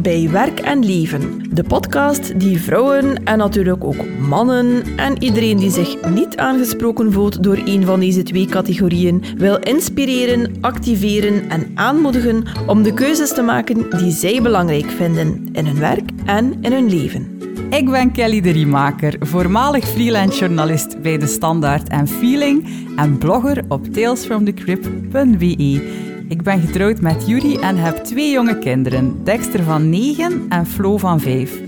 [0.00, 5.70] Bij Werk en Leven, de podcast die vrouwen en natuurlijk ook mannen en iedereen die
[5.70, 12.44] zich niet aangesproken voelt door een van deze twee categorieën wil inspireren, activeren en aanmoedigen
[12.66, 16.88] om de keuzes te maken die zij belangrijk vinden in hun werk en in hun
[16.88, 17.40] leven.
[17.70, 23.64] Ik ben Kelly de Riemaker, voormalig freelance journalist bij De Standaard en Feeling en blogger
[23.68, 26.10] op talesfromthecrypt.be.
[26.32, 30.98] Ik ben getrouwd met Yuri en heb twee jonge kinderen, Dexter van 9 en Flo
[30.98, 31.60] van 5.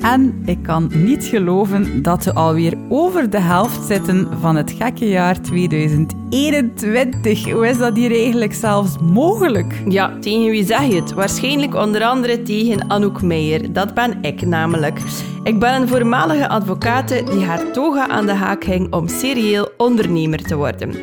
[0.00, 5.08] En ik kan niet geloven dat we alweer over de helft zitten van het gekke
[5.08, 7.52] jaar 2021.
[7.52, 9.82] Hoe is dat hier eigenlijk zelfs mogelijk?
[9.88, 11.12] Ja, tegen wie zeg je het?
[11.12, 13.72] Waarschijnlijk onder andere tegen Anouk Meijer.
[13.72, 15.00] Dat ben ik namelijk.
[15.42, 20.42] Ik ben een voormalige advocaat die haar toga aan de haak ging om serieel ondernemer
[20.42, 20.94] te worden.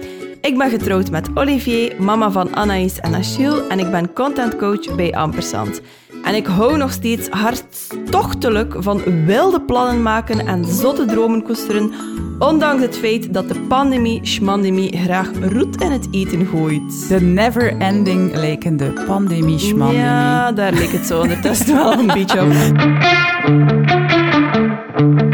[0.41, 5.13] Ik ben getrouwd met Olivier, mama van Anaïs en Achille, en ik ben contentcoach bij
[5.13, 5.81] Ampersand.
[6.23, 11.91] En ik hou nog steeds hartstochtelijk van wilde plannen maken en zotte dromen koesteren,
[12.39, 17.07] ondanks het feit dat de pandemie, schmandemie, graag roet in het eten gooit.
[17.09, 20.01] De never-ending lijkende pandemie, schmandemie.
[20.01, 22.51] Ja, daar leek het zo ondertussen wel een beetje op.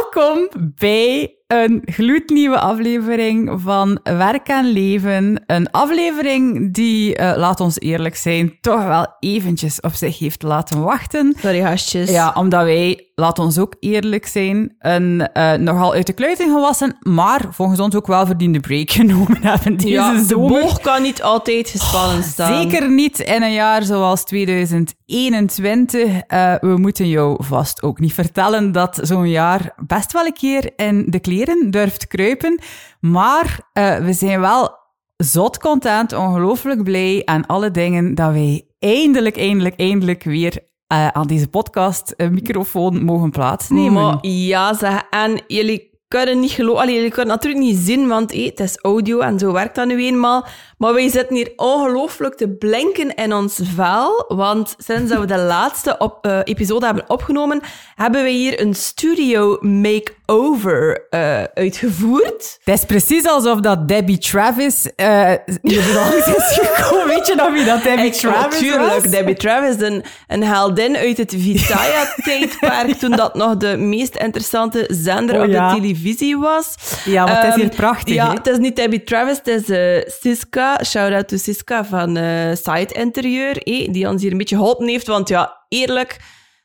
[0.00, 5.42] Welkom bij een gloednieuwe aflevering van Werk en Leven.
[5.46, 10.82] Een aflevering die, uh, laat ons eerlijk zijn, toch wel eventjes op zich heeft laten
[10.82, 11.34] wachten.
[11.38, 12.10] Sorry, gastjes.
[12.10, 16.96] Ja, omdat wij, laat ons ook eerlijk zijn, een uh, nogal uit de kluiting gewassen,
[17.00, 20.60] maar volgens ons ook wel verdiende break genomen hebben deze ja, de zomer.
[20.60, 22.62] boog kan niet altijd gespannen staan.
[22.62, 26.04] Zeker niet in een jaar zoals 2021.
[26.04, 30.70] Uh, we moeten jou vast ook niet vertellen dat zo'n jaar best wel een keer
[30.76, 32.60] in de kleren durft kruipen.
[33.00, 34.78] Maar uh, we zijn wel
[35.16, 40.58] zot content, ongelooflijk blij aan alle dingen dat wij eindelijk, eindelijk, eindelijk weer
[40.92, 43.92] uh, aan deze podcast een microfoon mogen plaatsnemen.
[43.92, 46.82] Maar ja, zeg, en jullie kunnen niet geloven.
[46.82, 49.86] Allee, jullie kunnen natuurlijk niet zien, want hey, het is audio en zo werkt dat
[49.86, 50.46] nu eenmaal.
[50.78, 54.24] Maar wij zitten hier ongelooflijk te blinken in ons vel.
[54.28, 57.60] Want sinds dat we de laatste op, uh, episode hebben opgenomen,
[57.94, 62.58] hebben we hier een studio makeover uh, uitgevoerd.
[62.64, 65.32] Het is precies alsof dat Debbie Travis uh,
[65.62, 67.06] hier langs is gekomen.
[67.06, 69.12] Weet je nog wie dat Debbie Ik, Travis natuurlijk, was?
[69.12, 75.36] Debbie Travis, een, een heldin uit het Vitaya-tijdperk, toen dat nog de meest interessante zender
[75.36, 75.74] Oh, op ja.
[75.74, 76.74] de televisie was.
[77.04, 79.68] Ja, want het is hier Ehm, prachtig, Ja, het is niet Debbie Travis, het is
[79.68, 80.84] eh, Siska.
[80.84, 85.06] Shout-out to Siska van eh Site Interieur, eh, die ons hier een beetje geholpen heeft.
[85.06, 86.16] Want ja, eerlijk,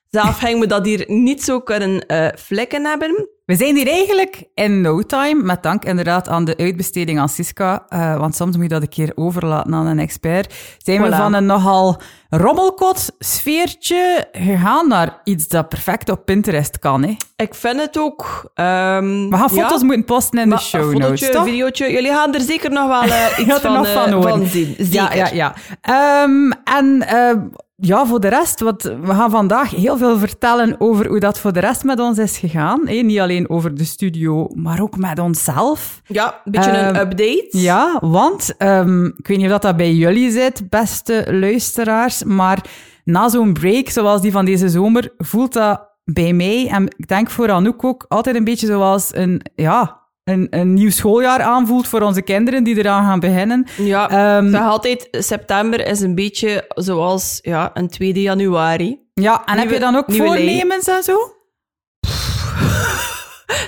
[0.09, 3.29] zelf gingen we dat hier niet zo kunnen eh vlekken hebben.
[3.45, 7.85] We zijn hier eigenlijk in no time, met dank inderdaad aan de uitbesteding aan Siska,
[7.89, 11.33] uh, want soms moet je dat een keer overlaten aan een expert, zijn we van
[11.33, 17.03] een nogal rommelkot sfeertje gegaan naar iets dat perfect op Pinterest kan.
[17.03, 17.15] Hè.
[17.35, 18.51] Ik vind het ook.
[18.53, 19.61] ehm, We gaan ja.
[19.63, 21.91] foto's moeten posten in de show een notes, fotootje, een videootje.
[21.91, 24.29] Jullie gaan er zeker nog wel eh, Je iets van, nog van eh, horen.
[24.29, 24.75] van zien.
[24.77, 24.91] Zeker.
[24.91, 26.23] Ja, ja, ja.
[26.23, 27.31] Um, en uh,
[27.75, 31.53] ja, voor de rest, wat, we gaan vandaag heel veel vertellen over hoe dat voor
[31.53, 32.81] de rest met ons is gegaan.
[32.83, 36.01] Niet alleen over de studio, maar ook met onszelf.
[36.07, 37.47] Ja, een beetje een Ehm, update.
[37.49, 42.65] Ja, want um, ik weet niet of dat, dat bij jullie zit, beste luisteraars, maar
[43.03, 47.29] na zo'n break zoals die van deze zomer voelt dat bij mij, en ik denk
[47.29, 52.01] voor Anouk ook, altijd een beetje zoals een, ja, een, een nieuw schooljaar aanvoelt voor
[52.01, 53.67] onze kinderen die eraan gaan beginnen.
[53.77, 54.09] Ja,
[54.49, 58.99] zeg altijd, september is een beetje zoals ja, een 2 januari.
[59.13, 61.17] Ja, en heb je dan ook voornemens en zo?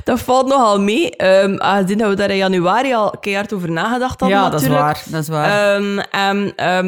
[0.03, 1.15] Dat valt nogal mee.
[1.15, 4.67] Ehm aangezien dat we daar in januari al keihard over nagedacht hadden ja, dat is
[4.67, 4.97] natuurlijk.
[4.97, 5.11] waar.
[5.11, 5.75] Dat is waar.
[5.75, 6.43] Ehm,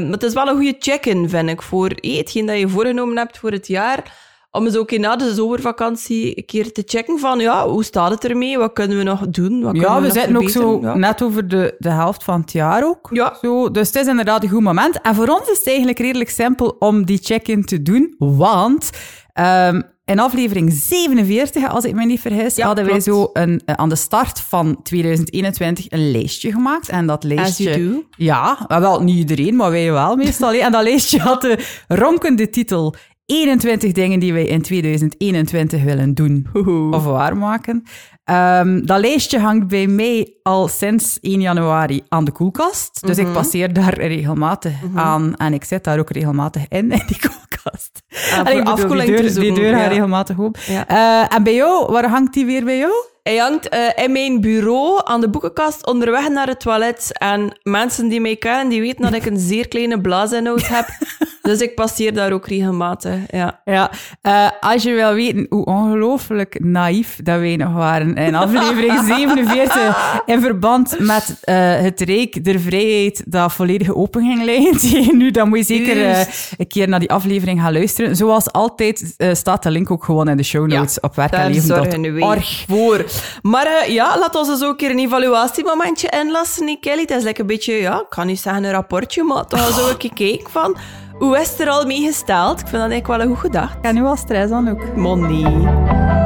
[0.08, 3.18] maar het is wel een goede check-in, vind ik, voor eh, hetgeen dat je voorgenomen
[3.18, 4.04] hebt voor het jaar.
[4.52, 8.26] Om eens ook na de zomervakantie een keer te checken van, ja, hoe staat het
[8.26, 8.58] ermee?
[8.58, 9.62] Wat kunnen we nog doen?
[9.62, 10.80] Wat ja, we nog zitten ook zo?
[10.82, 10.96] Ja.
[10.96, 13.10] net over de, de helft van het jaar ook.
[13.12, 13.38] Ja.
[13.42, 15.02] Zo, dus het is inderdaad een goed moment.
[15.02, 18.90] En voor ons is het eigenlijk redelijk simpel om die check-in te doen, want
[19.34, 23.34] ehm, in aflevering 47, als ik me niet vergis, Ja, hadden wij klopt.
[23.34, 26.90] zo een, eh, aan de start van 2021 een lijstje gemaakt.
[26.90, 28.04] En dat lijstje...
[28.18, 30.54] Ja, wel niet iedereen, maar wij wel meestal.
[30.54, 32.96] En dat lijstje had de ronkende titel
[33.32, 36.48] 21 dingen die wij in 2021 willen doen
[36.92, 37.84] of waarmaken.
[38.24, 43.08] Ehm, dat lijstje hangt bij mij al sinds 1 januari aan de koelkast.
[43.08, 43.28] Dus Mhm.
[43.28, 48.02] ik passeer daar regelmatig aan en ik zit daar ook regelmatig in, in die koelkast.
[48.08, 49.88] voor En ik bedoel, die deur, die zoeken, deur gaat ja.
[49.88, 50.62] regelmatig open.
[50.68, 50.88] Ja.
[50.88, 52.92] Eh, en bij jou, waar hangt die weer bij jou?
[53.24, 57.10] Hij hangt eh, in mijn bureau aan de boekenkast onderweg naar het toilet.
[57.18, 60.88] En mensen die mij kennen, die weten dat ik een zeer kleine blaasinhoud heb.
[61.42, 63.62] dus ik passeer daar ook regelmatig, ja.
[63.66, 69.00] Ja, eh, als je wil weten hoe ongelooflijk naïef dat wij nog waren in aflevering
[69.18, 75.18] 47 in verband met eh, het Rijk der Vrijheid dat volledig open ging liggen tegen
[75.18, 76.28] nu, dan moet je zeker
[76.58, 78.16] een keer naar die aflevering gaan luisteren.
[78.16, 81.80] Zoals altijd staat de link ook gewoon in de show notes op Daar zorgen wij
[81.80, 82.66] werkenleven.org.
[82.68, 83.06] voor.
[83.42, 87.02] Maar eh, ja, laat ons dus ook een keer een evaluatiemomentje inlassen, nee, Kelly.
[87.02, 89.90] Het is lekker een beetje, ja, ik kan niet zeggen een rapportje, maar toch zo
[89.90, 90.78] een keer kijken van...
[91.20, 92.60] Hoe is het er al mee gesteld?
[92.60, 93.78] Ik vind dat eigenlijk wel een goed gedacht.
[93.78, 94.96] Ik heb nu al stress aan ook.
[94.96, 96.19] Money.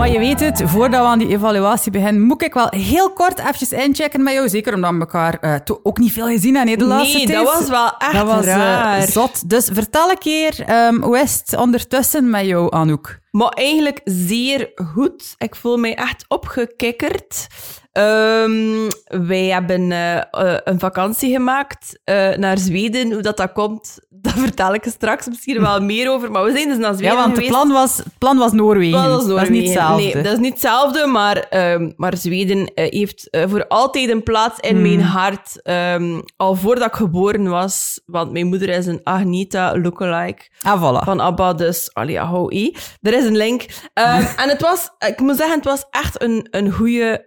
[0.00, 3.38] Maar je weet het, voordat we aan die evaluatie beginnen, moet ik wel heel kort
[3.38, 4.48] eventjes inchecken met jou.
[4.48, 7.68] Zeker omdat we elkaar to- ook niet veel gezien hebben de laatste Nee, dat was
[7.68, 9.02] wel echt Dat was eh, raar.
[9.02, 9.48] zot.
[9.50, 13.18] Dus vertel een keer, ehm, hoe is het ondertussen met jou, Anouk?
[13.30, 15.34] Maar eigenlijk zeer goed.
[15.38, 17.46] Ik voel mij echt opgekikkerd.
[17.92, 18.88] Ehm,
[19.26, 20.22] wij hebben eh, eh,
[20.64, 23.12] een vakantie gemaakt eh, naar Zweden.
[23.12, 26.30] Hoe dat, dat komt, dat vertel ik straks misschien wel meer over.
[26.30, 29.02] Maar we zijn dus naar Zweden Ja, want het plan was, het plan was Noorwegen.
[29.02, 29.64] Dat is, niet Noorwegen.
[29.64, 30.02] hetzelfde.
[30.14, 34.82] Nee, dat is niet hetzelfde, maar, ehm, maar Zweden heeft voor altijd een plaats in
[34.82, 35.62] mijn hart.
[35.62, 41.04] ehm, al voordat ik geboren was, want mijn moeder is een Agneta lookalike Ah, voilà.
[41.04, 42.76] van ABBA, dus allee, ja, hou i.
[43.00, 43.64] Er is een link.
[44.42, 47.26] En het was, ik moet zeggen, het was echt een, een goede,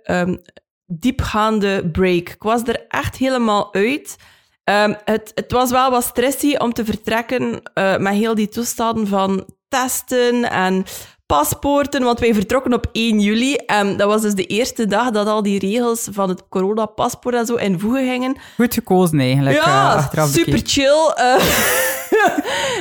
[0.99, 2.29] diepgaande break.
[2.29, 4.15] Ik was er echt helemaal uit.
[4.63, 9.07] Ehm, het, het was wel wat stressy om te vertrekken eh, met heel die toestanden
[9.07, 10.85] van testen en
[11.25, 13.55] paspoorten, want wij vertrokken op 1 juli.
[13.55, 17.45] En dat was dus de eerste dag dat al die regels van het coronapaspoort en
[17.45, 18.37] zo in voegen gingen.
[18.55, 21.11] Goed gekozen eigenlijk, eh, Ja, achteraf super chill.
[21.15, 21.35] Eh,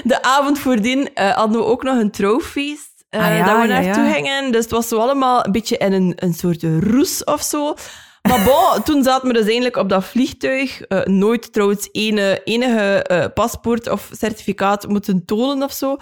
[0.12, 2.91] de avond voordien eh, hadden we ook nog een trouwfeest.
[3.12, 4.12] Eh, Ah ja, dat we naartoe ja.
[4.12, 4.52] gingen.
[4.52, 7.74] Dus het was zo allemaal een beetje in een, een soort roes of zo.
[8.22, 10.80] Maar bon, toen zaten we dus eindelijk op dat vliegtuig.
[10.80, 15.96] Eh, nooit trouwens ene, enige eh, paspoort of certificaat moeten tonen of zo.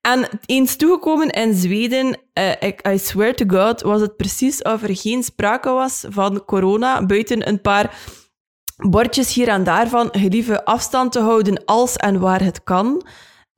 [0.00, 2.16] En eens toegekomen in Zweden,
[2.88, 7.48] I swear to God, was het precies of er geen sprake was van corona, buiten
[7.48, 7.94] een paar
[8.76, 13.02] bordjes hier en daar van gelieve afstand te houden als en waar het kan.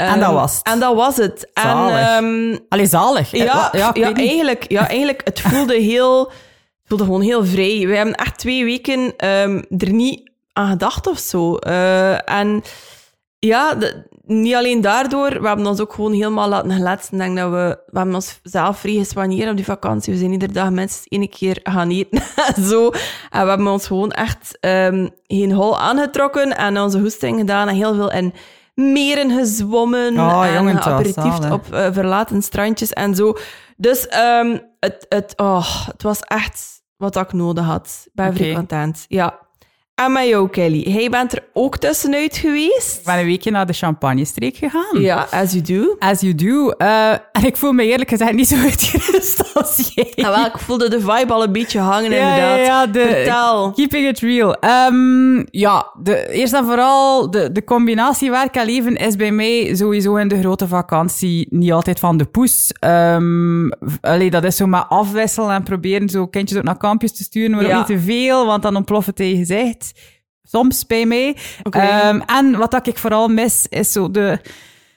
[0.08, 0.66] En dat Ehm, was het.
[0.66, 1.50] En dat was het.
[1.52, 3.30] En ehm, Allee, zalig.
[3.30, 7.86] ja, ja, eigenlijk, ja, eigenlijk, het voelde heel, het voelde gewoon heel vrij.
[7.86, 11.54] We hebben echt twee weken ehm, er niet aan gedacht of zo.
[11.56, 12.62] Eh, en
[13.38, 17.12] ja, de- niet alleen daardoor, we hebben ons ook gewoon helemaal laten geletsen.
[17.12, 20.12] Ik denk dat we, we hebben ons zelf vrij gespaneerd op die vakantie.
[20.12, 22.22] We zijn iedere dag minstens één keer gaan eten.
[22.70, 22.90] zo.
[23.30, 27.74] En we hebben ons gewoon echt ehm, geen hol aangetrokken en onze hoesting gedaan en
[27.74, 28.34] heel veel in
[28.74, 31.52] meren gezwommen Oh, en aperitiefd zalig.
[31.52, 33.36] op eh, verlaten strandjes en zo.
[33.76, 38.02] Dus ehm, het, het, oh, het was echt wat ik nodig had.
[38.04, 38.94] Ik ben.
[39.08, 39.38] Ja.
[39.94, 40.88] En met jou, Kelly.
[40.90, 42.98] Jij bent er ook tussenuit geweest.
[42.98, 45.00] Ik ben een weekje naar de Champagne-streek gegaan.
[45.00, 45.96] Ja, as you do.
[45.98, 46.70] As you do.
[46.70, 50.12] Eh, en ik voel me eerlijk gezegd niet zo uitgerust als jij.
[50.14, 52.58] Ja, wel, ik voelde de vibe al een beetje hangen, Ja, inderdaad.
[52.58, 53.72] ja, ja, de- Vertel.
[53.72, 54.54] Keeping it real.
[54.54, 59.74] Ehm, ja, de, eerst en vooral, de, de combinatie werk en leven is bij mij
[59.76, 62.72] sowieso in de grote vakantie niet altijd van de poes.
[64.00, 67.50] Allee, dat is zo maar afwisselen en proberen zo kindjes ook naar kampjes te sturen,
[67.50, 67.76] maar ook Ja.
[67.76, 69.83] niet te veel, want dan ontploft het tegen gezicht.
[70.42, 71.36] Soms bij mij.
[71.70, 74.38] Ehm, en wat dat ik vooral mis, is zo de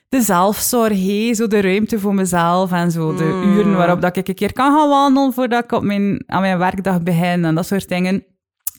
[0.10, 3.58] de zelfzorg, hé, zo de ruimte voor mezelf en zo de Mm.
[3.58, 6.58] uren waarop dat ik een keer kan gaan wandelen voordat ik op mijn, aan mijn
[6.58, 8.26] werkdag begin en dat soort dingen.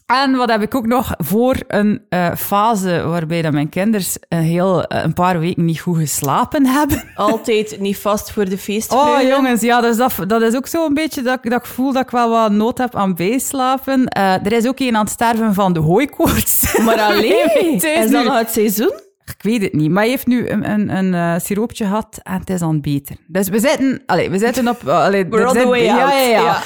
[0.08, 4.38] En wat heb ik ook nog voor een eh, fase waarbij dat mijn kinderen een,
[4.38, 7.04] heel, eh, een paar weken niet goed geslapen hebben.
[7.14, 9.26] Altijd niet vast voor de Oh feestvreugde.
[9.26, 11.92] jongens, ja, dus dat, dat is ook zo een beetje dat, ik- dat ik voel
[11.92, 14.06] dat ik wel wat nood heb aan bijslapen.
[14.06, 16.78] Eh, er is ook een aan het sterven van de hooikoorts.
[16.78, 18.92] Maar alleen, is dat nog het seizoen?
[19.36, 22.38] Ik weet het niet, maar hij heeft nu een, een, een eh, siroopje gehad en
[22.38, 23.16] het is aan het beter.
[23.26, 24.88] Dus we zitten, allee, we zitten op...
[24.88, 26.60] Allee, We're er on the way ja, out, Ja, ja, ja.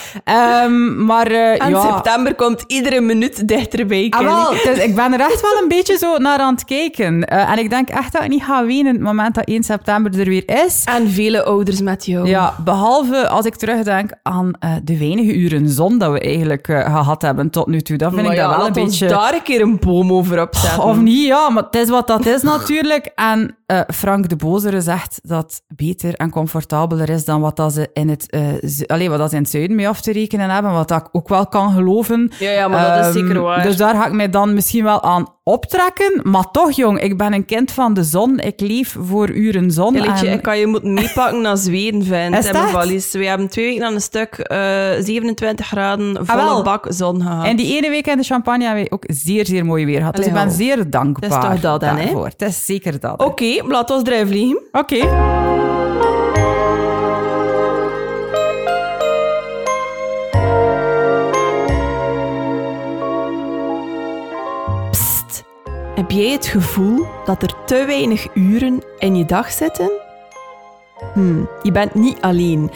[0.64, 1.80] Ehm, maar eh, En ja...
[1.80, 5.96] september komt iedere minuut dichterbij, Ah, wel, dus ik ben er echt wel een beetje
[5.98, 7.24] zo naar aan het kijken.
[7.24, 10.18] Eh, en ik denk echt dat ik niet ga wenen het moment dat 1 september
[10.18, 10.84] er weer is.
[10.84, 12.28] En vele ouders met jou.
[12.28, 16.84] Ja, behalve als ik terugdenk aan eh, de weinige uren zon dat we eigenlijk eh,
[16.84, 17.96] gehad hebben tot nu toe.
[17.96, 19.08] Dan vind Maar ik dat wel een beetje...
[19.08, 20.82] daar een keer een boom over opzetten.
[20.82, 23.06] Of niet, ja, maar het is wat dat is natuurlijk.
[23.14, 27.72] En eh, Frank de Bozere zegt dat het beter en comfortabeler is dan wat dat
[27.72, 30.12] ze in het, eh, zu- allee, wat dat ze in het zuiden mee af te
[30.12, 32.30] rekenen hebben, wat ik ook wel kan geloven.
[32.38, 33.62] Ja, ja, maar dat is Ehm, zeker waar.
[33.62, 36.20] Dus daar ga ik mij dan misschien wel aan optrekken.
[36.22, 38.38] Maar toch, jong, ik ben een kind van de zon.
[38.38, 39.92] Ik leef voor uren zon.
[40.00, 42.04] Liedje, en- ik kan je moeten meepakken naar Zweden,
[42.70, 43.12] valies.
[43.12, 44.58] We hebben twee weken aan een stuk eh
[45.00, 46.62] 27 graden, volle Ah, wel.
[46.62, 47.44] bak zon gehad.
[47.46, 50.16] En die ene week in de champagne hebben we ook zeer, zeer mooi weer gehad.
[50.16, 52.22] Dus ik ben zeer dankbaar Het is toch dat dan, hè?
[52.24, 53.20] Het is zeker dat.
[53.24, 54.62] Oké, laat ons erin vliegen.
[54.72, 54.96] Oké.
[64.90, 65.44] Psst.
[65.94, 69.90] Heb jij het gevoel dat er te weinig uren in je dag zitten?
[71.14, 72.70] Hmm, je bent niet alleen.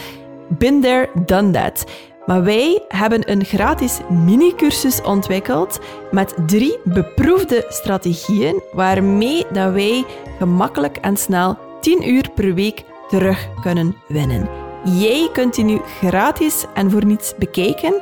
[0.49, 1.85] Been there, done that.
[2.26, 5.80] Maar wij hebben een gratis mini-cursus ontwikkeld
[6.11, 10.04] met drie beproefde strategieën waarmee dat wij
[10.38, 14.49] gemakkelijk en snel 10 uur per week terug kunnen winnen.
[14.85, 18.00] Jij kunt die nu gratis en voor niets bekijken.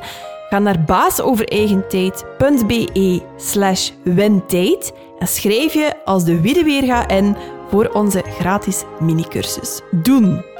[0.49, 7.35] Ga naar baasovereigentijd.be slash wintijd en schrijf je als de Wiedeweerga in
[7.69, 9.81] voor onze gratis minicursus.
[9.91, 10.54] Doen!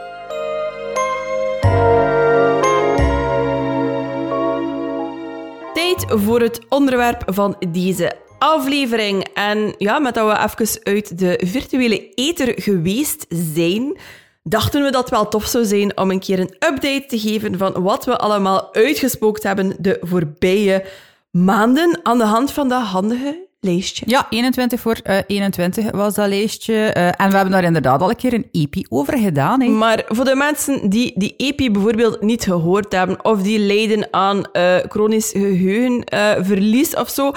[6.08, 9.28] Voor het onderwerp van deze aflevering.
[9.34, 13.98] En ja, met dat we even uit de virtuele ether geweest zijn,
[14.44, 17.58] dachten we dat het wel tof zou zijn om een keer een update te geven
[17.58, 20.86] van wat we allemaal uitgespookt hebben de voorbije
[21.32, 24.06] maanden aan de hand van dat handige lijstje.
[24.08, 26.74] Ja, 21 voor eh, 21 was dat lijstje.
[26.74, 29.62] Eh, en we hebben daar inderdaad al een keer een epi over gedaan.
[29.62, 29.68] Hè.
[29.68, 34.52] Maar voor de mensen die die EPI bijvoorbeeld niet gehoord hebben of die lijden aan
[34.52, 37.32] eh, chronisch geheugenverlies of zo,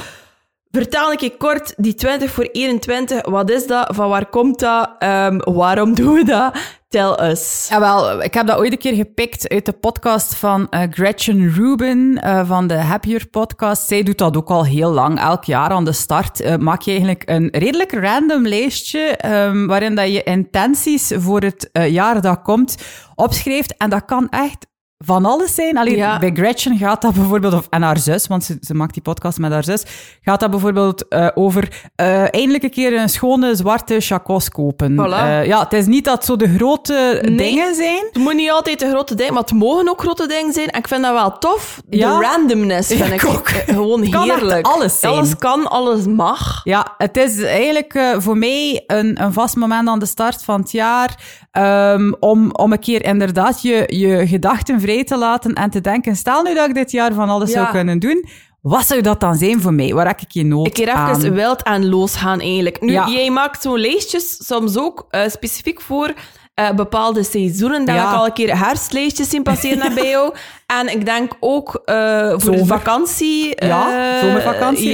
[0.71, 3.29] vertel ik je kort die 20 voor 21.
[3.29, 3.95] Wat is dat?
[3.95, 4.91] Van waar komt dat?
[4.99, 6.77] Ehm, waarom doen we dat?
[6.89, 7.67] Tell us.
[7.71, 12.19] Jawel, ik heb dat ooit een keer gepikt uit de podcast van eh, Gretchen Rubin
[12.21, 13.89] eh, van de Happier podcast.
[13.89, 15.21] Zij doet dat ook al heel lang.
[15.21, 19.95] Elk jaar aan de start eh, maak je eigenlijk een redelijk random lijstje ehm, waarin
[19.95, 22.77] dat je intenties voor het jaar dat komt
[23.15, 23.77] opschrijft.
[23.77, 24.67] En dat kan echt
[25.05, 25.77] van alles zijn.
[25.79, 26.19] Alleen Ja.
[26.19, 29.39] bij Gretchen gaat dat bijvoorbeeld, of, en haar zus, want ze, ze maakt die podcast
[29.39, 29.85] met haar zus,
[30.23, 34.93] gaat dat bijvoorbeeld eh, over eh, eindelijk een keer een schone zwarte chacos kopen.
[34.93, 35.13] Voilà.
[35.13, 38.05] Eh, ja, het is niet dat zo de grote dingen zijn.
[38.13, 40.69] Het moet niet altijd de grote dingen, maar het mogen ook grote dingen zijn.
[40.69, 41.81] En ik vind dat wel tof.
[41.91, 42.19] Ja.
[42.19, 43.49] De randomness vind Ja, ik ook.
[43.49, 44.67] gewoon heerlijk.
[44.67, 45.13] alles zijn.
[45.13, 46.61] Alles kan, alles mag.
[46.65, 50.71] Ja, het is eigenlijk voor mij een, een vast moment aan de start van het
[50.71, 51.23] jaar
[51.59, 56.17] ehm, om, om een keer inderdaad je, je gedachten vrij te laten en te denken,
[56.17, 57.55] stel nu dat ik dit jaar van alles Ja.
[57.63, 58.25] zou kunnen doen,
[58.61, 59.95] wat zou dat dan zijn voor mij?
[59.95, 61.17] Waar heb ik je nood Ik keer aan?
[61.17, 62.81] even wild en los gaan eigenlijk.
[62.81, 63.09] Nu, Ja.
[63.09, 66.13] jij maakt zo'n lijstjes soms ook eh, specifiek voor
[66.59, 67.85] eh, bepaalde seizoenen.
[67.85, 68.11] Daar Ja.
[68.11, 70.33] ik al een keer herfstlijstjes zien passeren bij jou.
[70.81, 72.67] En ik denk ook eh, voor de Zomer.
[72.67, 73.53] vakantie.
[73.67, 74.91] Ja, eh, zomervakantie.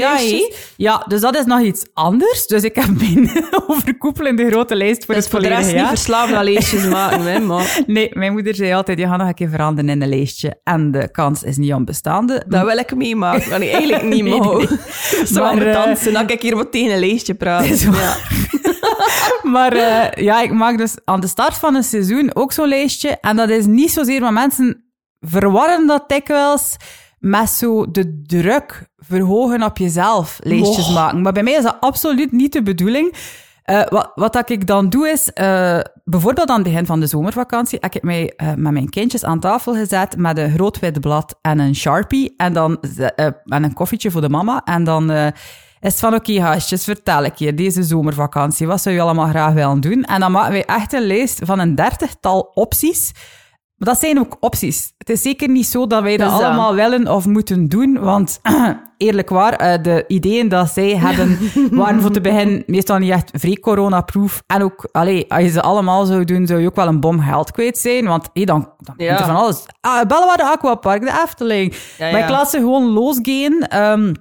[0.77, 2.47] Ja, dus dat is nog iets anders.
[2.47, 3.31] Dus ik heb mijn
[3.67, 5.97] overkoepelende grote lijst voor Dus het voor de rest volledige niet jaar.
[5.97, 9.35] verslaafd aan lijstjes maken, hè, maar Nee, mijn moeder zei altijd, je gaat nog een
[9.35, 10.61] keer veranderen in een lijstje.
[10.65, 12.45] En de kans is niet onbestaande.
[12.49, 13.51] dat wil ik meemaken.
[13.51, 14.67] Dat ik eigenlijk niet Nee, nee.
[15.27, 17.93] Zo Maar, aan de eh, dansen, dan kan ik hier wat tegen een lijstje praten.
[17.93, 18.17] Ja.
[19.55, 23.09] Maar eh, ja, ik maak dus aan de start van een seizoen ook zo'n lijstje.
[23.21, 24.85] En dat is niet zozeer, maar mensen
[25.21, 26.77] verwarren dat dikwijls
[27.19, 31.23] met zo de druk verhogen op jezelf lijstjes maken.
[31.23, 33.15] Maar bij mij is dat absoluut niet de bedoeling.
[33.63, 37.07] Eh, wat, wat dat ik dan doe is, eh, bijvoorbeeld aan het begin van de
[37.07, 41.39] zomervakantie, heb ik mij met mijn kindjes aan tafel gezet met een groot wit blad
[41.41, 42.81] en een sharpie en, dan,
[43.45, 44.63] en een koffietje voor de mama.
[44.65, 45.33] En dan
[45.85, 49.53] is het van, oké gastjes, vertel ik je, deze zomervakantie, wat zou je allemaal graag
[49.53, 50.05] willen doen?
[50.05, 53.13] En dan maken wij echt een lijst van een dertigtal opties.
[53.77, 54.93] Maar dat zijn ook opties.
[54.99, 56.47] Het is zeker niet zo dat wij dat Dus dat.
[56.47, 58.41] allemaal willen of moeten doen, want
[58.97, 61.39] eerlijk waar, eh, de ideeën dat zij hebben
[61.71, 64.43] waren voor te beginnen meestal niet echt vrij coronaproof.
[64.47, 67.21] En ook, allee, als je ze allemaal zou doen, zou je ook wel een bom
[67.21, 69.11] geld kwijt zijn, want hey, dan, dan Ja.
[69.11, 69.65] moet er van alles.
[69.81, 71.75] Ah, Bellewaarde Aquapark, de Efteling.
[71.99, 72.25] Ja, Maar ja.
[72.25, 73.61] ik laat ze gewoon losgaan.
[73.61, 74.15] Ehm,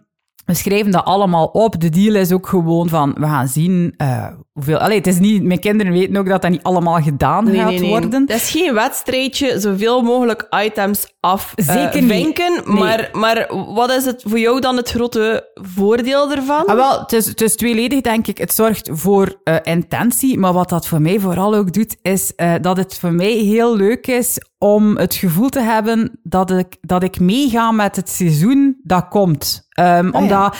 [0.46, 1.80] we schrijven dat allemaal op.
[1.80, 4.78] De deal is ook gewoon van, we gaan zien eh, hoeveel...
[4.78, 5.44] Allee, het is niet...
[5.44, 7.90] Mijn kinderen weten ook dat dat niet allemaal gedaan Nee, gaat nee, nee.
[7.90, 8.26] worden.
[8.26, 11.94] Dat is geen wedstrijdje, zoveel mogelijk items af eh.
[11.94, 12.34] Nee.
[12.66, 16.66] Maar, maar wat is het voor jou dan het grote voordeel ervan?
[16.66, 18.38] Ah, wel, het is, het is tweeledig, denk ik.
[18.38, 22.54] Het zorgt voor eh, intentie, maar wat dat voor mij vooral ook doet, is eh,
[22.62, 27.04] dat het voor mij heel leuk is om het gevoel te hebben dat ik, dat
[27.04, 29.68] ik meega met het seizoen dat komt.
[29.70, 30.12] Ehm, ja.
[30.12, 30.56] Omdat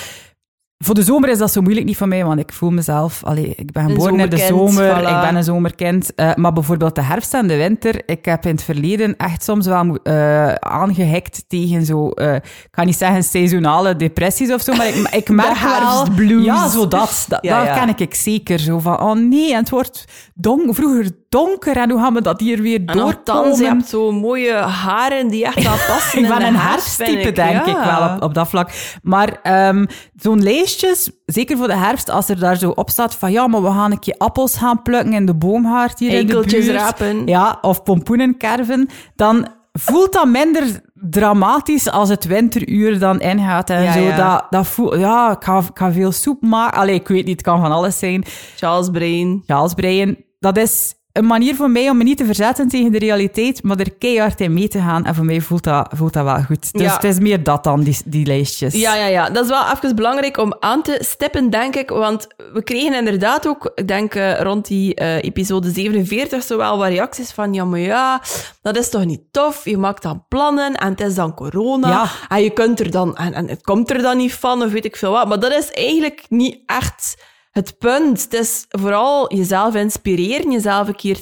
[0.78, 3.24] voor de zomer is dat zo moeilijk niet voor mij, want ik voel mezelf...
[3.24, 5.08] Allee, ik ben geboren in de zomer, voilà.
[5.08, 6.14] ik ben een zomerkind.
[6.14, 9.66] Eh, maar bijvoorbeeld de herfst en de winter, ik heb in het verleden echt soms
[9.66, 12.08] wel mo- eh aangehikt tegen zo...
[12.10, 16.06] eh, ik ga niet zeggen seizoenale depressies of zo, maar ik, ik merk wel...
[16.42, 17.24] Ja, zo dat.
[17.28, 17.78] Dat, Ja, dat ja.
[17.78, 18.58] ken ik, ik zeker.
[18.58, 20.04] Zo van, oh nee, en het wordt
[20.34, 23.56] donker, vroeger donker en hoe gaan we dat hier weer En doorkomen?
[23.58, 27.76] je hebt zo mooie haren die echt wel passen Ik ben een herfsttype, denk ik
[27.84, 28.70] wel, op, op dat vlak.
[29.02, 29.84] Maar ehm,
[30.16, 33.62] zo'n lijstjes, zeker voor de herfst, als er daar zo op staat van ja, maar
[33.62, 36.68] we gaan een keer appels gaan plukken in de boomhaard hier in de buurt.
[36.68, 37.26] rapen.
[37.26, 38.88] Ja, of pompoenen kerven.
[39.16, 44.00] Dan voelt dat minder dramatisch als het winteruur dan ingaat en Ja, zo.
[44.00, 44.16] ja.
[44.32, 46.78] Dat, dat voelt, ja, ik ga, ik ga veel soep maken.
[46.78, 48.24] Allee, ik weet niet, het kan van alles zijn.
[48.56, 49.42] Charles Brain.
[49.46, 52.98] Charles breien, dat is een manier voor mij om me niet te verzetten tegen de
[52.98, 55.04] realiteit, maar er keihard in mee te gaan.
[55.04, 56.72] En voor mij voelt dat, voelt dat wel goed.
[56.72, 56.94] Dus Ja.
[56.94, 58.74] het is meer dat dan, die, die lijstjes.
[58.74, 59.30] Ja, ja, ja.
[59.30, 61.88] Dat is wel even belangrijk om aan te stippen, denk ik.
[61.90, 66.78] Want we kregen inderdaad ook, ik denk eh, rond die eh, episode 47, zo wel
[66.78, 68.22] wat reacties van ja, maar ja,
[68.62, 69.64] dat is toch niet tof?
[69.64, 71.88] Je maakt dan plannen en het is dan corona.
[71.88, 72.06] Ja.
[72.28, 74.84] En je kunt er dan, en, en het komt er dan niet van, of weet
[74.84, 75.28] ik veel wat.
[75.28, 77.16] Maar dat is eigenlijk niet echt
[77.54, 78.22] het punt.
[78.22, 81.20] Het is vooral jezelf inspireren, jezelf een keer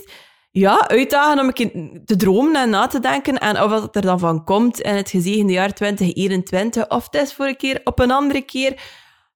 [0.50, 1.70] ja, uitdagen om een keer
[2.04, 3.38] te dromen en na te denken.
[3.38, 7.34] En of wat er dan van komt in het gezegende jaar 2021, of het is
[7.34, 8.80] voor een keer op een andere keer,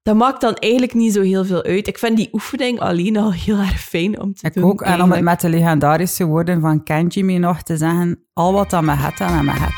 [0.03, 1.87] dat maakt dan eigenlijk niet zo heel veel uit.
[1.87, 4.65] Ik vind die oefening alleen al heel erg fijn om te Ik doen.
[4.65, 4.83] ook.
[4.83, 8.83] En om het met de legendarische woorden van Kenji nog te zeggen, al wat dat
[8.83, 9.75] me het en me het.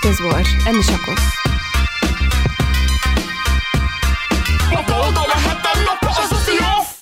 [0.00, 0.64] Het is waar.
[0.66, 1.35] En de chacos.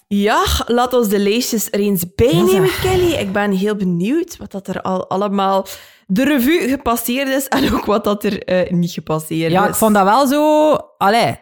[0.06, 2.80] Ja, laat ons de lijstjes er eens bij Ja, nemen, zeg.
[2.80, 3.12] Kelly.
[3.12, 5.66] Ik ben heel benieuwd wat dat er al allemaal
[6.06, 9.68] de revue gepasseerd is en ook wat dat er eh, niet gepasseerd Ja, is.
[9.68, 10.72] ik vond dat wel zo...
[10.98, 11.36] Allee,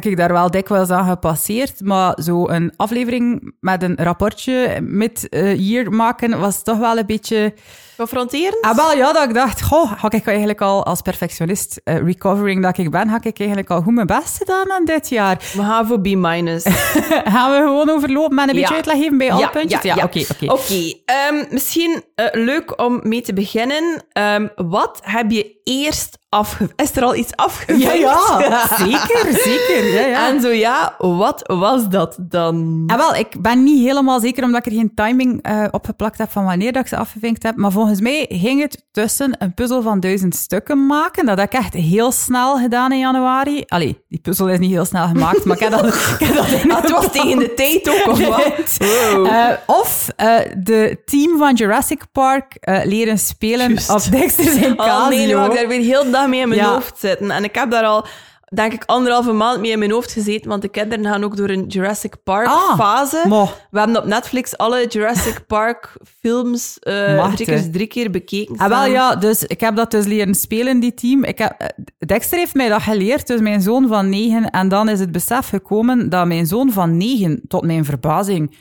[0.00, 5.90] kijk ik daar wel dikwijls aan gepasseerd, maar zo een aflevering met een rapportje mid-year
[5.92, 7.54] maken was toch wel een beetje...
[7.96, 8.60] Confronterend?
[8.60, 12.62] Ah, wel, ja, dat ik dacht, goh, ga ik eigenlijk al als perfectionist eh, recovering
[12.62, 15.36] dat ik ben, ga ik eigenlijk al goed mijn best gedaan aan dit jaar.
[15.52, 16.64] We gaan voor B-minus.
[17.34, 18.60] Gaan we gewoon overlopen met een Ja.
[18.60, 19.82] beetje uitleg geven bij alle puntjes?
[19.82, 20.04] Ja, ja.
[20.04, 20.52] oké, oké.
[20.52, 24.04] Oké, ehm, misschien eh, leuk om mee te beginnen.
[24.12, 26.70] Ehm, wat heb je eerst afge...
[26.76, 27.82] Is er al iets afgevinkt?
[27.82, 29.84] Ja, ja, zeker, zeker.
[29.92, 30.28] Ja, ja.
[30.28, 32.84] En zo ja, wat was dat dan?
[32.86, 36.30] En wel, ik ben niet helemaal zeker, omdat ik er geen timing eh, opgeplakt heb
[36.30, 37.56] van wanneer dat ik ze afgevinkt heb.
[37.56, 41.26] Maar volgens mij ging het tussen een puzzel van duizend stukken maken.
[41.26, 43.62] Dat heb ik echt heel snel gedaan in januari.
[43.66, 46.46] Allee, die puzzel is niet heel snel gemaakt, maar ik heb dat, ik heb dat
[46.70, 48.76] Ah, het was tegen de tijd ook, of wat?
[48.78, 49.26] Wow.
[49.26, 55.08] Eh, of eh, de team van Jurassic Park eh, leren spelen op Dexter's en Oh
[55.08, 55.44] nee, nu Casio.
[55.50, 56.72] ik daar weer heel de dag mee in mijn Ja.
[56.72, 57.30] hoofd zitten.
[57.30, 58.06] En ik heb daar al,
[58.54, 61.48] denk ik, anderhalve maand mee in mijn hoofd gezeten, want de kinderen gaan ook door
[61.48, 63.24] een Jurassic Park Ah, fase.
[63.28, 63.48] mo.
[63.70, 66.78] We hebben op Netflix alle Jurassic Park films
[67.16, 67.46] Machtig.
[67.46, 68.56] drie, keer, drie keer bekeken.
[68.56, 71.24] Ah, wel ja, dus ik heb dat dus leren spelen, die team.
[71.24, 71.68] Ik heb, eh,
[72.06, 74.50] Dexter heeft mij dat geleerd, dus mijn zoon van negen.
[74.50, 78.56] En dan is het besef gekomen dat mijn zoon van negen, tot mijn verbazing,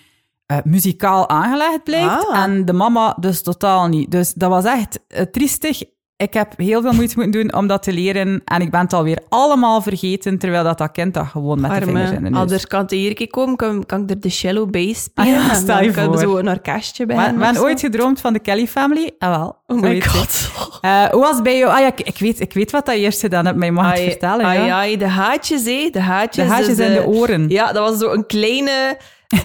[0.45, 2.27] eh, muzikaal aangelegd blijkt.
[2.27, 2.43] Ah.
[2.43, 4.11] En de mama dus totaal niet.
[4.11, 4.99] Dus dat was echt
[5.31, 5.81] triestig.
[6.23, 8.41] Ik heb heel veel moeite moeten doen om dat te leren.
[8.45, 11.85] En ik ben het alweer allemaal vergeten, terwijl dat, dat kind dat gewoon met de
[11.85, 12.39] vingers in de neus.
[12.39, 15.35] Anders kan het hier keer komen, kan, kan ik er de cello bij spelen.
[15.35, 16.17] Ah ja, en stel dan je voor.
[16.17, 19.11] zo een orkestje bij We hebben ooit gedroomd van de Kelly Family.
[19.19, 19.61] Ah wel.
[19.67, 20.51] Oh my god.
[20.81, 21.71] Eh, hoe was bij jou?
[21.71, 23.71] Ah ja, ik, ik weet, ik weet wat dat je eerst gedaan hebt, maar je
[23.71, 24.45] mag het vertellen.
[24.45, 24.75] ai, ja.
[24.75, 25.89] ai, de haatjes, hé.
[25.91, 26.45] De haatjes.
[26.45, 27.49] De haatjes dus, in de oren.
[27.49, 28.97] Ja, dat was zo een kleine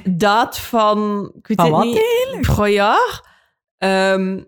[0.04, 1.30] daad van...
[1.38, 2.46] Ik weet Van het wat niet.
[2.46, 2.96] Goh, ja.
[3.78, 4.38] Ehm,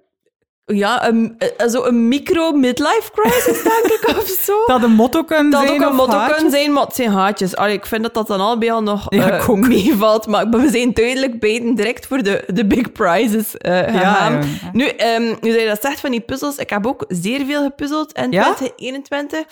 [0.72, 4.64] ja, een, eh, zo een micro-midlife crisis, denk ik, of zo.
[4.66, 7.56] Dat een motto kan Dat zijn ook een motto kan zijn, maar het zijn haatjes.
[7.56, 9.59] Allee, ik vind dat dat dan allebei al nog Ja, ook.
[9.68, 10.26] meevalt.
[10.26, 14.33] Maar we zijn duidelijk beiden direct voor de, de big prizes eh, gegaan.
[14.33, 14.70] ja.
[14.72, 17.62] Nu, ehm, nu dat je dat zegt van die puzzels, ik heb ook zeer veel
[17.62, 18.42] gepuzzeld in Ja?
[18.54, 19.44] 2021.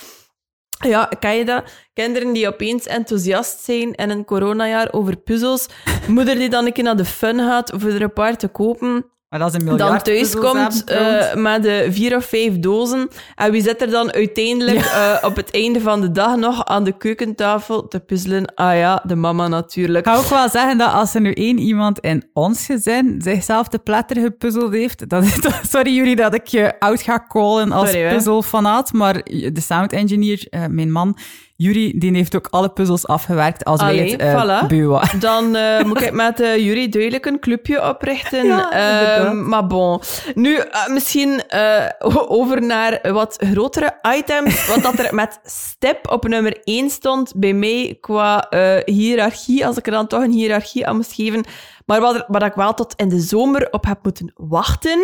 [0.87, 1.63] Ja, ken je dat?
[1.95, 5.67] Kinderen die opeens enthousiast zijn in een coronajaar over puzzels.
[6.07, 9.07] Moeder die dan een keer naar de fun gaat voor er een paar te kopen
[9.29, 13.09] Maar dat is een dan thuis komt eh, met de vier of vijf dozen.
[13.35, 16.85] En wie zit er dan uiteindelijk eh, op het einde van de dag nog aan
[16.85, 18.55] de keukentafel te puzzelen?
[18.55, 20.07] Ah ja, de mama natuurlijk.
[20.07, 23.69] Ik ga ook wel zeggen dat als er nu één iemand in ons gezin zichzelf
[23.69, 25.39] te platter gepuzzeld heeft, dan is
[25.71, 30.47] sorry jullie dat ik je oud ga callen als Sorry, puzzelfanaat, maar de sound engineer,
[30.51, 31.17] eh, mijn man,
[31.61, 34.67] Jury die heeft ook alle puzzels afgewerkt als wij Allee, het uh, voilà.
[34.67, 35.21] beu waren.
[35.31, 38.47] Dan eh, moet ik met uh, Jury duidelijk een clubje oprichten.
[38.47, 40.01] Ja, Ehm, maar bon.
[40.35, 41.85] Nu, eh, misschien eh,
[42.29, 44.67] over naar wat grotere items.
[44.67, 49.67] Wat dat er met step op nummer 1 stond bij mij qua eh, hiërarchie.
[49.67, 51.45] Als ik er dan toch een hiërarchie aan moest geven.
[51.87, 54.99] Maar wat, er- waar ik wel tot in de zomer op heb moeten wachten,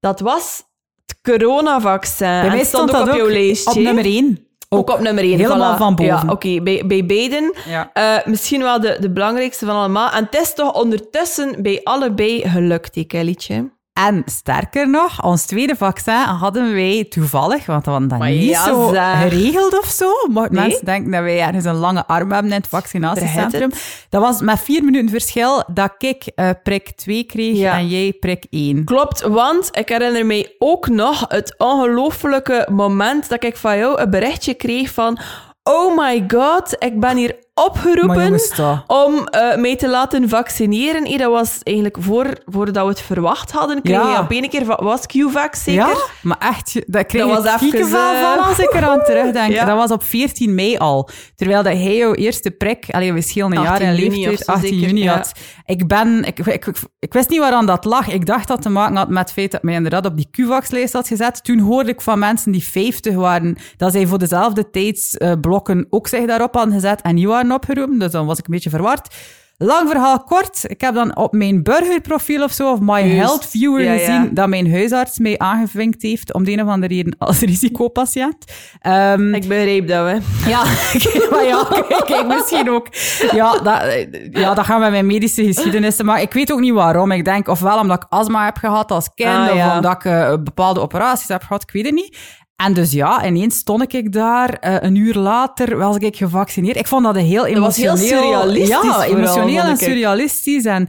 [0.00, 0.62] dat was
[1.06, 2.26] het coronavaccin.
[2.26, 3.70] Bij En mij stond ook dat op jouw lijstje.
[3.70, 4.46] op nummer 1.
[4.78, 5.38] Ook op nummer 1.
[5.38, 6.12] Helemaal van boven.
[6.12, 6.60] Ja, oké.
[6.62, 7.54] Bij, bij beiden.
[7.68, 7.90] Ja.
[7.92, 10.10] Eh, misschien wel de, de belangrijkste van allemaal.
[10.10, 13.70] En het is toch ondertussen bij allebei gelukt, die Kellytje.
[14.00, 18.64] En sterker nog, ons tweede vaccin hadden wij toevallig, want dat was Maar niet ja,
[18.64, 19.20] zo zeg.
[19.22, 20.08] geregeld of zo.
[20.30, 20.60] Maar Nee?
[20.66, 23.70] mensen denken dat wij ergens een lange arm hebben in het vaccinatiecentrum.
[24.08, 27.78] Dat was met vier minuten verschil dat ik eh, prik 2 kreeg Ja.
[27.78, 28.84] en jij prik 1.
[28.84, 34.10] Klopt, want ik herinner mij ook nog het ongelofelijke moment dat ik van jou een
[34.10, 35.18] berichtje kreeg van
[35.62, 38.38] oh my god, ik ben hier opgeroepen
[38.86, 41.06] om eh, mij te laten vaccineren.
[41.06, 43.82] Hey, dat was eigenlijk voor, voordat we het verwacht hadden.
[43.82, 44.12] Kreeg Ja.
[44.12, 45.86] je op een keer, was QVac zeker?
[45.86, 49.52] Ja, maar echt, dat kreeg Dat ik was even, eh, van als ik eraan terugdenk.
[49.52, 49.64] Ja.
[49.64, 51.08] Dat was op 14 mei al.
[51.36, 54.38] Terwijl dat hij jouw eerste prik, allee, we schelen een jaar 18 in juni leeftijd,
[54.38, 55.32] of zo 18 zeker, juni had.
[55.66, 56.66] Ik ben, ik, ik,
[56.98, 58.08] ik, wist niet waaraan dat lag.
[58.08, 60.92] Ik dacht dat te maken had met het feit dat mij inderdaad op die QVAX-lijst
[60.92, 61.44] had gezet.
[61.44, 66.26] Toen hoorde ik van mensen die 50 waren, dat zij voor dezelfde tijdsblokken ook zich
[66.26, 67.98] daarop hadden gezet en niet waren opgeroepen.
[67.98, 69.14] Dus dan was ik een beetje verward.
[69.56, 70.60] Lang verhaal kort.
[70.66, 73.14] Ik heb dan op mijn burgerprofiel of zo, of My Juist.
[73.16, 73.98] Health Viewer Ja, ja.
[73.98, 78.44] gezien, dat mijn huisarts mij aangevinkt heeft om de een of andere reden als risicopatiënt.
[78.80, 80.48] Ehm, Ik begreep dat, hè.
[80.50, 80.62] ja,
[81.30, 82.86] maar ja, kijk, kijk, misschien ook.
[83.32, 86.04] Ja dat, ja, dat gaan we met mijn medische geschiedenissen.
[86.04, 87.10] Maar ik weet ook niet waarom.
[87.10, 90.34] Ik denk ofwel omdat ik astma heb gehad als kind, Ah, of omdat ik eh,
[90.42, 92.18] bepaalde operaties heb gehad, ik weet het niet.
[92.56, 94.58] En dus ja, ineens stond ik daar.
[94.58, 96.76] eh, een uur later was ik gevaccineerd.
[96.76, 98.22] Ik vond dat een heel Dat was heel emotioneel...
[98.22, 100.64] surrealistisch Ja, vooral, emotioneel en surrealistisch.
[100.64, 100.88] En,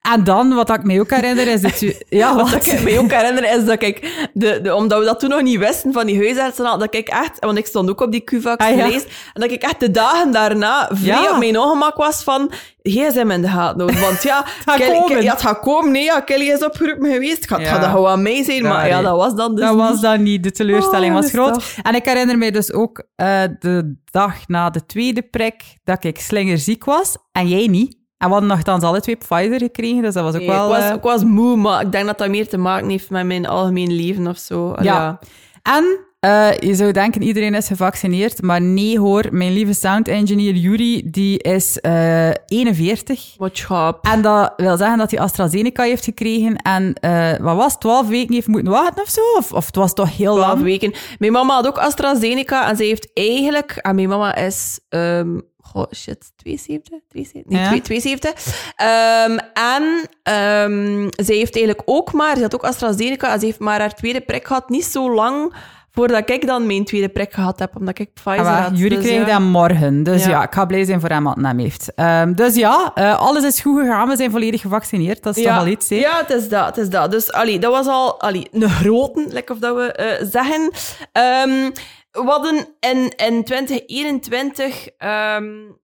[0.00, 1.80] en dan, wat ik me ook herinner, is dat...
[1.80, 2.66] je- Ja, Wat wat?
[2.66, 5.58] ik me ook herinner is dat ik, de, de, omdat we dat toen nog niet
[5.58, 8.64] wisten van die huisartsen, al, dat ik echt, want ik stond ook op die QVAX
[8.64, 8.84] Ah, ja.
[8.92, 9.00] en
[9.32, 11.30] dat ik echt de dagen daarna vrij Ja.
[11.32, 12.50] op mijn ongemak was van
[12.82, 14.00] gsm in de gaten houden.
[14.00, 15.16] Want ja, gaat Kelly- komen.
[15.16, 15.92] Ke- ja, het gaat komen.
[15.92, 17.34] Nee, ja, Kelly is opgeroepen geweest.
[17.36, 17.74] Het gaat, het Ja.
[17.74, 18.62] gaat gewoon aan mij zijn.
[18.62, 19.82] Maar ja, dat was dan dus dat niet.
[19.88, 20.42] was dan niet.
[20.42, 21.54] De teleurstelling Oh, was dat groot.
[21.54, 26.04] toch- En ik herinner me dus ook eh, de dag na de tweede prik dat
[26.04, 27.98] ik slingerziek was en jij niet.
[28.20, 30.64] En we hadden nogthans alle twee Pfizer gekregen, dus dat was ook Nee, wel...
[30.68, 33.10] ik, was, eh, ik was moe, maar ik denk dat dat meer te maken heeft
[33.10, 34.74] met mijn algemeen leven of zo.
[34.80, 35.18] Ja.
[35.62, 40.54] En eh, je zou denken, iedereen is gevaccineerd, maar nee hoor, mijn lieve sound engineer
[40.54, 43.34] Yuri, die is eh 41.
[43.38, 43.98] Watch up.
[44.02, 48.08] En dat wil zeggen dat hij AstraZeneca heeft gekregen en, eh, wat was het, 12
[48.08, 49.20] weken heeft moeten wachten of zo?
[49.36, 50.62] Of, of het was toch heel 12 lang?
[50.62, 50.92] weken.
[51.18, 53.72] Mijn mama had ook AstraZeneca en ze heeft eigenlijk...
[53.76, 54.80] En mijn mama is...
[54.88, 56.98] ehm goh, shit, 72?
[57.08, 57.52] 73?
[57.52, 57.68] Nee, Ja.
[57.68, 58.32] 2 72.
[58.76, 62.36] Ehm, en ehm zij heeft eigenlijk ook maar...
[62.36, 64.68] Ze had ook AstraZeneca en ze heeft maar haar tweede prik gehad.
[64.68, 65.54] Niet zo lang
[65.92, 68.78] voordat ik dan mijn tweede prik gehad heb, omdat ik Pfizer Ah, had.
[68.78, 69.38] Jury Dus, kreeg ja.
[69.38, 70.02] dat morgen.
[70.02, 70.30] Dus ja.
[70.30, 70.42] Ja.
[70.42, 71.94] ik ga blij zijn voor hem wat hem heeft.
[71.94, 74.08] Ehm, dus ja, eh, alles is goed gegaan.
[74.08, 75.22] We zijn volledig gevaccineerd.
[75.22, 75.96] Dat is toch al iets, hè?
[75.96, 76.66] Ja, het is dat.
[76.66, 77.10] Het is dat.
[77.10, 80.70] Dus allee, dat was al allee, een grote, lekker of dat we eh, zeggen.
[81.12, 81.70] Ehm,
[82.12, 85.79] we hadden in, in 2021 ehm,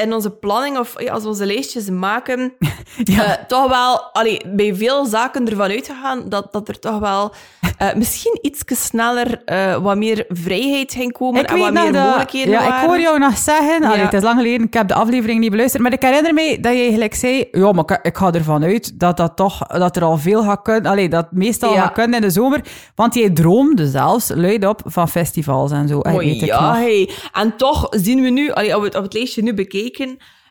[0.00, 2.52] in onze planning, of ja, als we onze lijstjes maken,
[3.04, 3.24] Ja.
[3.38, 7.32] eh, toch wel allee, bij veel zaken ervan uitgegaan dat, dat er toch wel
[7.78, 12.80] eh, misschien iets sneller eh, wat meer vrijheid ging komen en wat meer mogelijkheden Ja,
[12.82, 13.82] ik hoor jou nog zeggen.
[13.84, 14.04] Allee, Ja.
[14.04, 15.82] het is lang geleden, ik heb de aflevering niet beluisterd.
[15.82, 17.48] Maar ik herinner me dat je eigenlijk zei...
[17.50, 20.62] Ja, maar ik, ik ga ervan uit dat, dat, toch, dat er al veel gaat
[20.62, 20.90] kunnen...
[20.90, 22.60] Allee, dat meestal gaat kunnen in de zomer.
[22.94, 25.98] Want jij droomde zelfs luidop van festivals en zo.
[25.98, 27.10] Oh, weet ik ja, hey.
[27.32, 29.89] En toch zien we nu, allee, op, het, op het lijstje nu bekeken,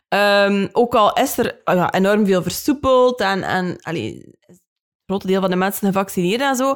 [0.08, 4.60] ehm, ook al is er ah ja, enorm veel versoepeld en, en allee, het
[5.06, 6.74] grote deel van de mensen gevaccineerd en zo,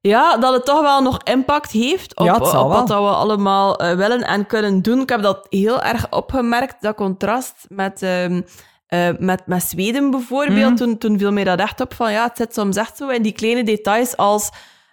[0.00, 3.94] ja, dat het toch wel nog impact heeft op, Ja, wat dat we allemaal eh,
[3.96, 5.00] willen en kunnen doen.
[5.00, 8.02] Ik heb dat heel erg opgemerkt, dat contrast met...
[8.02, 8.40] ehm,
[8.86, 10.74] eh, met, met Zweden bijvoorbeeld, Mhm.
[10.74, 13.22] toen, toen viel mij dat echt op van ja, het zit soms echt zo in
[13.22, 14.50] die kleine details als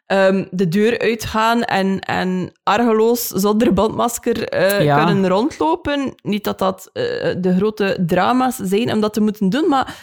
[0.10, 5.06] ehm, de deur uitgaan en, en argeloos zonder bandmasker eh, Ja.
[5.06, 6.14] kunnen rondlopen.
[6.22, 7.04] Niet dat dat eh,
[7.38, 9.96] de grote drama's zijn om dat te moeten doen, maar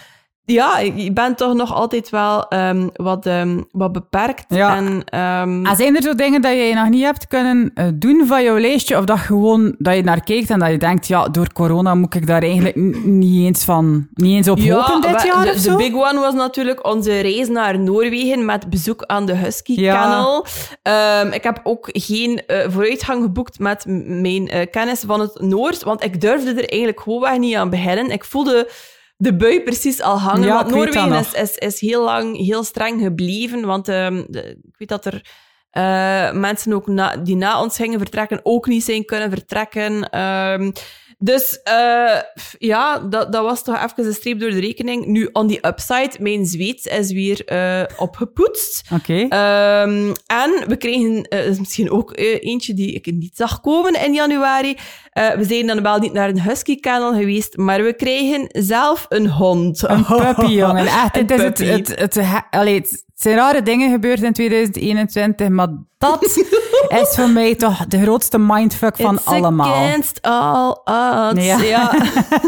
[0.47, 4.45] ja, ik ben toch nog altijd wel ehm, wat, ehm, wat beperkt.
[4.49, 4.77] Ja.
[4.77, 8.27] En, ehm, En zijn er zo dingen dat je nog niet hebt kunnen eh, doen
[8.27, 8.99] van jouw lijstje?
[8.99, 12.15] Of dat gewoon dat je naar kijkt en dat je denkt, ja, door corona moet
[12.15, 15.55] ik daar eigenlijk niet eens van, niet eens op hopen dit we- jaar de, of
[15.55, 15.77] de zo?
[15.77, 20.01] big one was natuurlijk onze reis naar Noorwegen met bezoek aan de Husky Ja.
[20.01, 20.47] Kennel.
[20.83, 25.83] Ehm, ik heb ook geen eh, vooruitgang geboekt met mijn eh, kennis van het Noors,
[25.83, 28.11] want ik durfde er eigenlijk gewoon niet aan beginnen.
[28.11, 28.69] Ik voelde
[29.17, 33.01] de bui precies al hangen, Ja, want Noorwegen is, is, is heel lang heel streng
[33.03, 35.25] gebleven, want ehm, de- ik weet dat er
[35.71, 40.11] eh, mensen ook na, die na ons gingen vertrekken ook niet zijn kunnen vertrekken.
[40.11, 40.71] Ehm,
[41.19, 42.21] dus eh,
[42.59, 45.07] ja, dat, dat was toch even een streep door de rekening.
[45.07, 48.83] Nu, on the upside, mijn Zweeds is weer eh, opgepoetst.
[48.93, 49.27] Oké.
[49.29, 54.77] Ehm, en we kregen is misschien ook eentje die ik niet zag komen in januari.
[55.17, 59.07] Eh, we zijn dan wel niet naar een husky kennel geweest, maar we kregen zelf
[59.09, 59.89] een hond.
[59.89, 60.87] Een puppy, jongen.
[60.87, 64.33] Echt, Een het, is het, het, het, het, allee, het zijn rare dingen gebeurd in
[64.33, 66.25] 2021, maar dat
[67.03, 69.75] is voor mij toch de grootste mindfuck van It's allemaal.
[69.75, 71.45] against all odds.
[71.45, 71.59] Ja.
[71.61, 71.93] Ja.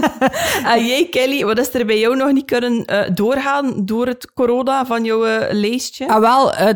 [0.75, 4.33] en jij, Kelly, wat is er bij jou nog niet kunnen eh, doorgaan door het
[4.35, 6.09] corona van jouw eh, lijstje?
[6.09, 6.69] Ah, wel, eh,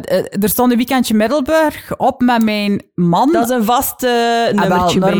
[0.43, 3.33] er stond een weekendje Middelburg op met mijn man.
[3.33, 5.15] Dat is een vast eh, Ah, wel, nummertje bij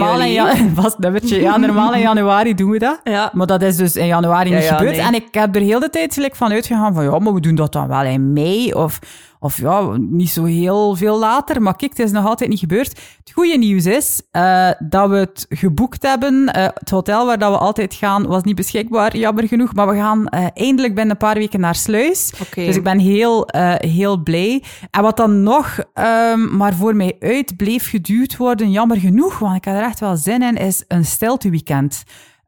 [0.83, 1.41] vast nummertje.
[1.41, 3.01] Ja, normaal in januari doen we dat.
[3.05, 3.31] Ja.
[3.33, 4.97] Maar dat is dus in januari Ja, niet gebeurd.
[4.97, 5.01] nee.
[5.07, 7.55] En ik heb er heel de tijd gelijk van uitgegaan van, ja, maar we doen
[7.55, 8.99] dat dan wel in mei of,
[9.43, 11.63] of ja, niet zo heel veel later.
[11.63, 12.89] Maar kijk, het is nog altijd niet gebeurd.
[13.19, 16.53] Het goede nieuws is eh, dat we het geboekt hebben.
[16.53, 19.75] Eh, het hotel waar dat we altijd gaan was niet beschikbaar, jammer genoeg.
[19.75, 22.33] Maar we gaan eh, eindelijk binnen een paar weken naar Sluis.
[22.55, 24.63] Dus ik ben heel, heel blij.
[24.91, 29.57] En wat dan nog ehm, maar voor mij uit bleef geduwd worden, jammer genoeg, want
[29.57, 32.03] ik had er echt wel zin in, is een stilteweekend.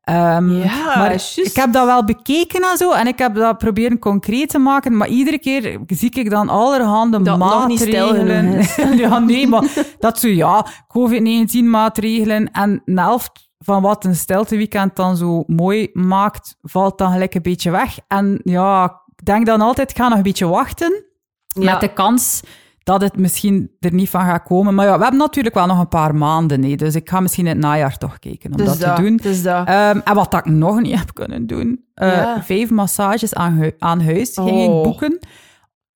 [0.05, 3.99] Ehm, Ja, maar ik heb dat wel bekeken en zo, en ik heb dat proberen
[3.99, 8.63] concreet te maken, maar iedere keer zie ik dan allerhande Dat niet maatregelen.
[9.05, 9.65] ja, nee, maar
[9.99, 15.91] dat zo, ja, COVID-19 maatregelen en de helft van wat een stilteweekend dan zo mooi
[15.93, 17.99] maakt, valt dan gelijk een beetje weg.
[18.09, 18.85] En ja,
[19.17, 21.05] ik denk dan altijd, ik ga nog een beetje wachten
[21.47, 21.73] Ja.
[21.73, 22.43] met de kans
[22.85, 24.75] dat het misschien er niet van gaat komen.
[24.75, 27.47] Maar ja, we hebben natuurlijk wel nog een paar maanden, nee, dus ik ga misschien
[27.47, 29.17] in het najaar toch kijken om Dus dat, dat, te doen.
[29.17, 29.67] dus dat.
[29.67, 32.43] Ehm, en wat dat ik nog niet heb kunnen doen, Ja.
[32.43, 34.83] vijf massages aan, hu- aan huis ging ik Oh.
[34.83, 35.19] boeken.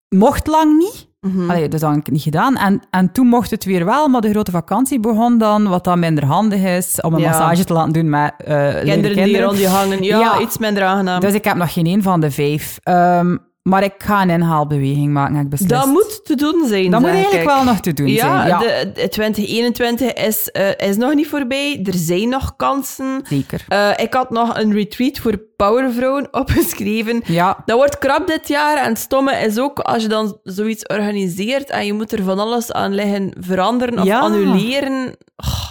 [0.09, 1.07] Mocht lang niet.
[1.21, 1.51] Mhm.
[1.51, 2.57] Allee, dus dat heb ik niet gedaan.
[2.57, 5.99] En, en toen mocht het weer wel, maar de grote vakantie begon dan, wat dan
[5.99, 7.29] minder handig is, om een Ja.
[7.29, 10.03] massage te laten doen met leuke kinderen, die rond je hangen.
[10.03, 10.41] Ja, Ja.
[10.41, 11.21] iets minder aangenaam.
[11.21, 12.79] Dus ik heb nog geen één van de vijf.
[12.83, 13.37] Ehm,
[13.69, 15.71] maar ik ga een inhaalbeweging maken, heb ik beslist.
[15.71, 17.49] dat moet te doen zijn, Dat moet eigenlijk ik.
[17.49, 18.49] wel nog te doen Ja, zijn.
[18.49, 21.81] Ja, De, de 2021 is, eh, is nog niet voorbij.
[21.85, 23.21] Er zijn nog kansen.
[23.29, 23.65] zeker.
[23.69, 27.23] Eh, ik had nog een retreat voor powervrouwen opgeschreven.
[27.25, 28.77] Ja, Dat wordt krap dit jaar.
[28.77, 32.39] En het stomme is ook, als je dan zoiets organiseert en je moet er van
[32.39, 34.19] alles aan liggen veranderen of Ja.
[34.21, 35.65] annuleren, oh,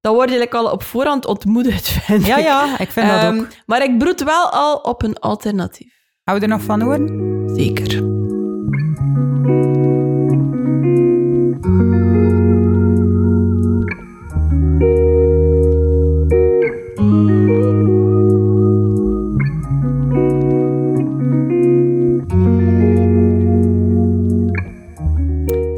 [0.00, 2.44] dan word je al op voorhand ontmoedigd, vind ja, ik.
[2.44, 3.46] ja, ik vind dat Ehm, ook.
[3.66, 5.96] Maar ik broed wel al op een alternatief.
[6.28, 7.08] Gaan we er nog van horen?
[7.54, 7.86] Zeker.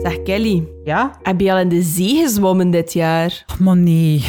[0.03, 1.19] Zeg Kelly, Ja?
[1.23, 3.45] heb je al in de zee gezwommen dit jaar?
[3.59, 4.25] Maar nee,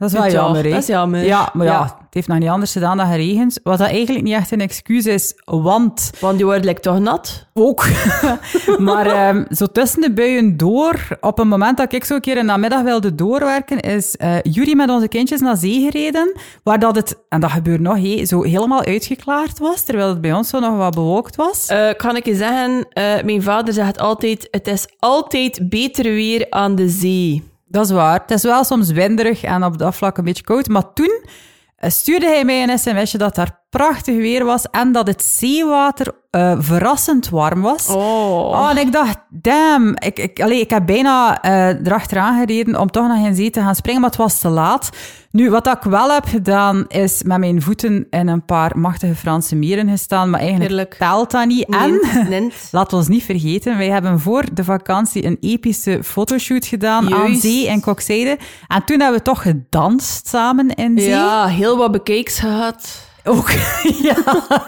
[0.00, 0.70] dat is wel Ja, jammer, hè?
[0.70, 1.24] dat is jammer.
[1.24, 1.82] Ja, maar ja, Ja.
[1.82, 3.60] het heeft nog niet anders gedaan dan geregend.
[3.62, 7.46] Wat dat eigenlijk niet echt een excuus is, want Want die wordt like, toch nat?
[7.54, 7.84] ook.
[8.78, 12.34] maar ehm, zo tussen de buien door, op een moment dat ik zo een keer
[12.36, 16.32] in de namiddag wilde doorwerken, is eh Jury met onze kindjes naar zee gereden,
[16.62, 20.32] waar dat het, en dat gebeurt nog, hé, zo helemaal uitgeklaard was, terwijl het bij
[20.32, 21.66] ons zo nog wat bewolkt was.
[21.66, 26.46] Eh, kan ik je zeggen, eh, mijn vader zegt altijd, het is altijd beter weer
[26.50, 27.48] aan de zee.
[27.70, 28.20] Dat is waar.
[28.20, 30.68] Het is wel soms winderig en op dat vlak een beetje koud.
[30.68, 31.24] Maar toen
[31.76, 36.12] eh, stuurde hij mij een sms'je dat daar prachtig weer was en dat het zeewater
[36.30, 37.88] eh, verrassend warm was.
[37.88, 38.48] Oh.
[38.48, 39.94] Oh, en ik dacht, damn.
[39.98, 43.60] Ik, ik, allee, ik heb bijna eh erachteraan gereden om toch nog in zee te
[43.60, 44.90] gaan springen, maar het was te laat.
[45.30, 49.56] Nu, wat ik wel heb gedaan, is met mijn voeten in een paar machtige Franse
[49.56, 50.94] meren gestaan, maar eigenlijk Heerlijk.
[50.94, 51.74] telt dat niet.
[51.74, 52.00] En...
[52.28, 52.54] Nint.
[52.72, 57.66] Laat ons niet vergeten, wij hebben voor de vakantie een epische fotoshoot gedaan aan zee
[57.66, 58.38] in Kokzijde.
[58.68, 61.08] En toen hebben we toch gedanst samen in zee.
[61.08, 63.08] Ja, heel wat bekijks gehad.
[63.24, 63.50] Ook,
[64.08, 64.16] ja,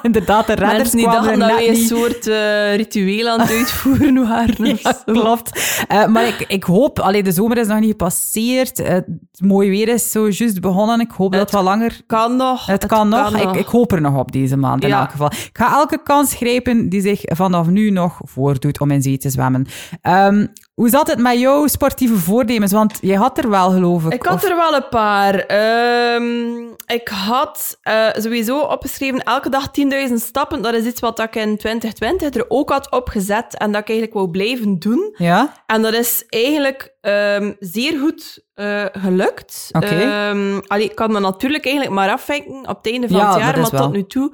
[0.02, 4.78] inderdaad, de redders Mensen die dachten dat een soort eh, ritueel aan het uitvoeren waren.
[4.82, 5.84] Ja, klopt.
[5.88, 8.78] Eh, maar ik, ik hoop, allee, de zomer is nog niet gepasseerd.
[8.78, 9.06] Eh, het
[9.38, 11.00] mooie weer is zo juist begonnen.
[11.00, 12.66] Ik hoop dat het wat langer Kan nog.
[12.66, 13.36] Het, kan nog.
[13.36, 15.26] Ik, ik hoop er nog op deze maand in elk geval.
[15.26, 19.30] Ik ga elke kans grijpen die zich vanaf nu nog voordoet om in zee te
[19.30, 19.66] zwemmen.
[20.00, 20.46] Ehm,
[20.82, 22.72] hoe zat het met jouw sportieve voornemens?
[22.72, 24.12] Want jij had er wel, geloof ik.
[24.12, 25.34] Ik had of- er wel een paar.
[25.34, 30.62] Ehm, ik had eh, sowieso opgeschreven elke dag 10.000 stappen.
[30.62, 34.18] Dat is iets wat ik in 2020 er ook had opgezet en dat ik eigenlijk
[34.18, 35.14] wou blijven doen.
[35.16, 35.52] Ja?
[35.66, 39.68] En dat is eigenlijk ehm, zeer goed eh, gelukt.
[39.72, 39.86] Oké.
[39.86, 43.60] Ehm, ik kan me natuurlijk eigenlijk maar afvinken op het einde van Ja, het jaar,
[43.60, 43.80] maar wel.
[43.80, 44.32] tot nu toe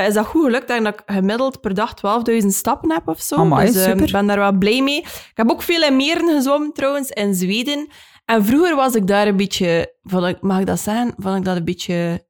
[0.00, 0.68] eh, is dat goed gelukt.
[0.68, 1.94] Dat ik gemiddeld per dag
[2.40, 3.36] 12.000 stappen heb of zo.
[3.36, 4.06] Amai, dus super.
[4.06, 4.98] ik ben daar wel blij mee.
[5.00, 7.88] Ik heb ook veel in meren gezwommen trouwens, in Zweden.
[8.24, 11.44] En vroeger was ik daar een beetje, vond ik, mag ik dat zeggen, vond ik
[11.44, 12.26] dat een beetje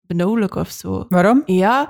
[0.00, 1.04] benauwelijk of zo.
[1.08, 1.42] Waarom?
[1.46, 1.84] Ja,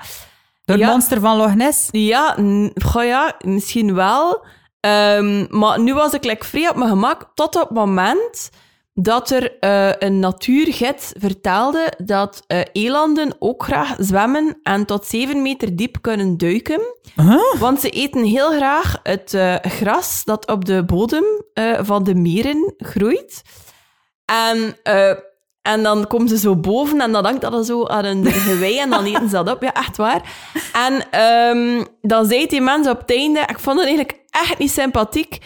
[0.64, 0.90] Door het Ja.
[0.90, 1.88] monster van Loch Ness?
[1.90, 2.36] ja,
[2.84, 4.44] goh ja, misschien wel.
[4.80, 8.50] Ehm, maar nu was ik like, vrij op mijn gemak, tot op het moment
[9.00, 15.42] dat er eh, een natuurgids vertelde dat eh, elanden ook graag zwemmen en tot 7
[15.42, 16.80] meter diep kunnen duiken.
[17.14, 17.54] Huh?
[17.58, 21.24] Want ze eten heel graag het eh, gras dat op de bodem
[21.80, 23.42] van de meren groeit.
[24.24, 24.76] En,
[25.62, 28.90] en dan komen ze zo boven en dan hangt dat zo aan hun gewei en
[28.90, 29.62] dan eten ze dat op.
[29.62, 30.22] Ja, echt waar.
[30.72, 34.70] En ehm, dan zei die mensen op het einde, ik vond het eigenlijk echt niet
[34.70, 35.38] sympathiek.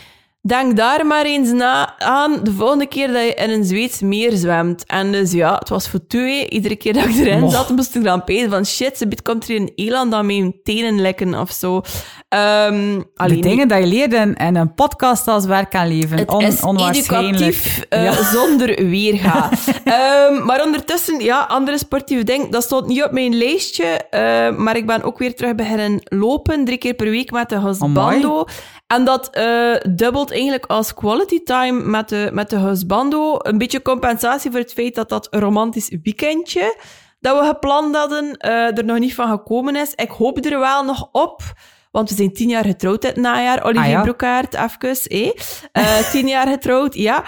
[0.46, 4.32] Denk daar maar eens na aan de volgende keer dat je in een Zweeds meer
[4.32, 4.84] zwemt.
[4.86, 6.48] En dus ja, het was voor twee.
[6.48, 9.56] Iedere keer dat ik erin zat, moest ik dan pezen van shit, ze komt er
[9.56, 11.80] een eland met hun tenen lekken of zo.
[12.28, 16.18] Ehm De dingen dat je leerde in, in een podcast als werk aan leven.
[16.18, 17.34] het On, is onwaarschijnlijk.
[17.36, 18.12] educatief eh, Ja.
[18.34, 19.50] zonder weerga.
[19.84, 22.50] Ehm, maar ondertussen, ja, andere sportieve dingen.
[22.50, 23.84] Dat stond niet op mijn lijstje.
[23.84, 26.64] eh, maar ik ben ook weer terug beginnen lopen.
[26.64, 28.44] Drie keer per week met de husbando.
[28.92, 33.36] En dat eh, dubbelt eigenlijk als quality time met de, met de husbando.
[33.38, 36.76] Een beetje compensatie voor het feit dat dat romantisch weekendje
[37.20, 39.94] dat we gepland hadden, eh, er nog niet van gekomen is.
[39.94, 41.42] Ik hoop er wel nog op.
[41.90, 43.64] Want we zijn tien jaar getrouwd dit najaar.
[43.64, 44.02] Olivier Ah, ja.
[44.02, 45.10] Broekaert, even.
[45.10, 45.30] Eh?
[45.72, 47.24] Eh, tien jaar getrouwd, ja.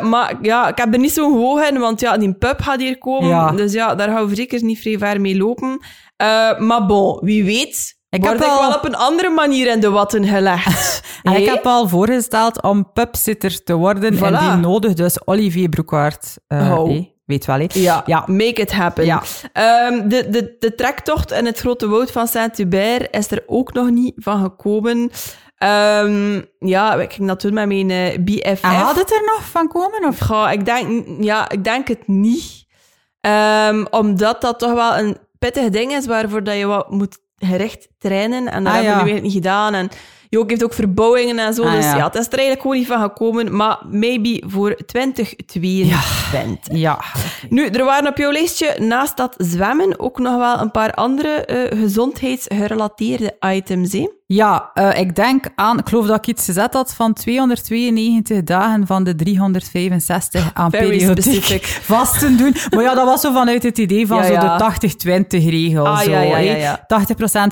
[0.00, 2.98] Maar ja, ik heb er niet zo'n hoog in, want ja, die pub gaat hier
[2.98, 3.28] komen.
[3.28, 3.50] Ja.
[3.50, 5.84] Dus ja, daar gaan we zeker niet vrij ver mee lopen.
[6.58, 7.98] Maar bon, wie weet...
[8.10, 11.00] Ik word heb ik al- wel op een andere manier in de watten gelegd.
[11.22, 14.14] En ik heb al voorgesteld om pubsitter te worden.
[14.16, 14.20] Voilà.
[14.20, 16.36] En die nodig dus Olivier Broekaert.
[16.46, 17.04] eh, Oh.
[17.24, 17.66] weet wel, hè?
[17.72, 18.24] Ja, Ja.
[18.26, 19.04] make it happen.
[19.04, 19.22] Ja.
[19.52, 23.90] Ehm, de, de, de trektocht in het grote woud van Saint-Hubert is er ook nog
[23.90, 25.10] niet van gekomen.
[25.56, 28.62] Ehm, ja, ik ging dat doen met mijn eh, BFF.
[28.62, 30.04] En gaat het er nog van komen?
[30.08, 30.18] Of?
[30.18, 32.64] Goh, ik denk, ja, ik denk het niet.
[33.20, 37.88] Ehm, omdat dat toch wel een pittig ding is waarvoor dat je wat moet gericht
[37.98, 38.48] trainen.
[38.48, 39.04] En dat Ah, hebben we ja.
[39.04, 39.74] nu eigenlijk niet gedaan.
[39.74, 39.88] En
[40.28, 41.62] Jook heeft ook verbouwingen en zo.
[41.62, 41.96] Ah, dus ja.
[41.96, 42.04] ja.
[42.06, 43.56] het is er eigenlijk gewoon niet van gekomen.
[43.56, 46.76] Maar maybe voor 2022.
[46.76, 47.00] Ja.
[47.48, 51.28] Nu, er waren op jouw lijstje naast dat zwemmen ook nog wel een paar andere
[51.44, 53.92] eh, gezondheidsgerelateerde items.
[53.92, 54.08] Hè?
[54.32, 58.86] Ja, eh, ik denk aan, ik geloof dat ik iets gezet had van 292 dagen
[58.86, 61.66] van de 365 aan Very periodiek specific.
[61.96, 62.54] vasten doen.
[62.70, 64.56] Maar ja, dat was zo vanuit het idee van Ja, zo ja.
[64.56, 65.86] de 80-20 regel.
[65.86, 66.40] Ah, zo, ja, ja, hè.
[66.40, 66.86] ja, ja.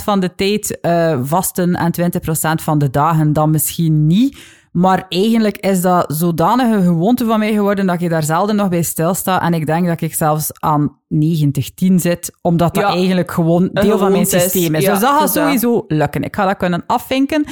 [0.01, 4.39] 80% van de tijd eh, vasten en 20% van de dagen dan misschien niet.
[4.73, 8.83] Maar eigenlijk is dat zodanige gewoonte van mij geworden dat je daar zelden nog bij
[8.83, 9.43] stilsta.
[9.43, 12.91] En ik denk dat ik zelfs aan 90-10 zit, omdat dat Ja.
[12.91, 14.85] eigenlijk gewoon deel van mijn systeem is.
[14.85, 16.23] Ja, dus dat gaat dus sowieso lukken.
[16.23, 17.45] Ik ga dat kunnen afvinken.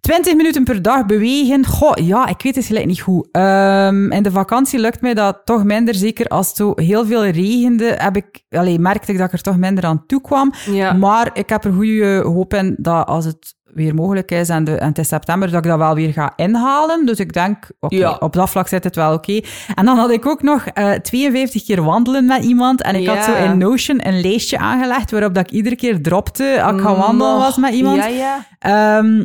[0.00, 1.66] 20 minuten per dag bewegen.
[1.66, 3.28] Goh, ja, ik weet het gelijk niet goed.
[3.32, 5.94] Ehm, in de vakantie lukt mij dat toch minder.
[5.94, 9.40] Zeker als het zo heel veel regende, heb ik, allee, merkte ik dat ik er
[9.42, 10.52] toch minder aan toe kwam.
[10.70, 10.92] Ja.
[10.92, 14.74] Maar ik heb er goede hoop in dat als het weer mogelijk is en, de,
[14.74, 17.06] en het is september, dat ik dat wel weer ga inhalen.
[17.06, 18.16] Dus ik denk, oké, Ja.
[18.20, 19.40] op dat vlak zit het wel oké.
[19.74, 22.82] En dan had ik ook nog eh 52 keer wandelen met iemand.
[22.82, 26.62] En ik had zo in Notion een lijstje aangelegd waarop dat ik iedere keer dropte
[26.62, 27.96] als ik gaan wandelen was met iemand.
[27.96, 28.46] Ja, ja.
[28.58, 29.24] Ehm,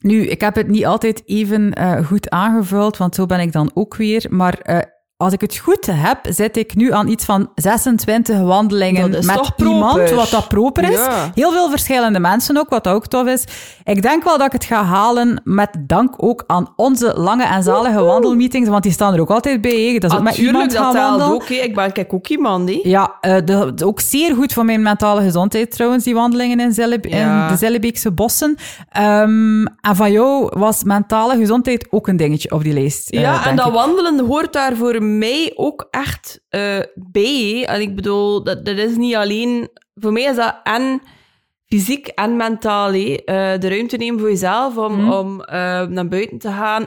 [0.00, 3.70] nu, ik heb het niet altijd even eh, goed aangevuld, want zo ben ik dan
[3.74, 4.26] ook weer.
[4.30, 4.78] Maar eh,
[5.20, 10.10] als ik het goed heb, zit ik nu aan iets van 26 wandelingen met iemand,
[10.10, 10.90] wat dat proper is.
[10.98, 11.30] Ja.
[11.34, 13.44] Heel veel verschillende mensen ook, wat ook tof is.
[13.84, 17.62] Ik denk wel dat ik het ga halen, met dank ook aan onze lange en
[17.62, 19.98] zalige wandelmeetings, want die staan er ook altijd bij.
[19.98, 21.32] Dat is ook met iemand gaan dat wandelen.
[21.34, 21.48] ook.
[21.48, 22.68] Ik ben kijk ook iemand.
[22.68, 22.80] hè.
[22.82, 26.72] Ja, eh, de, de- ook zeer goed voor mijn mentale gezondheid trouwens, die wandelingen in,
[26.72, 27.42] Zelle, Ja.
[27.46, 28.56] in de Zellebeekse bossen.
[28.90, 33.10] Ehm, en van jou was mentale gezondheid ook een dingetje op die lijst.
[33.10, 33.72] eh, Ja, en dat ik.
[33.72, 37.66] wandelen hoort daar voor mij ook echt eh bij.
[37.66, 39.68] En ik bedoel, dat, dat is niet alleen...
[39.94, 41.02] Voor mij is dat en
[41.66, 42.86] fysiek en mentaal.
[42.92, 42.94] Eh,
[43.58, 45.12] de ruimte nemen voor jezelf om, Mhm.
[45.12, 46.86] om eh, naar buiten te gaan.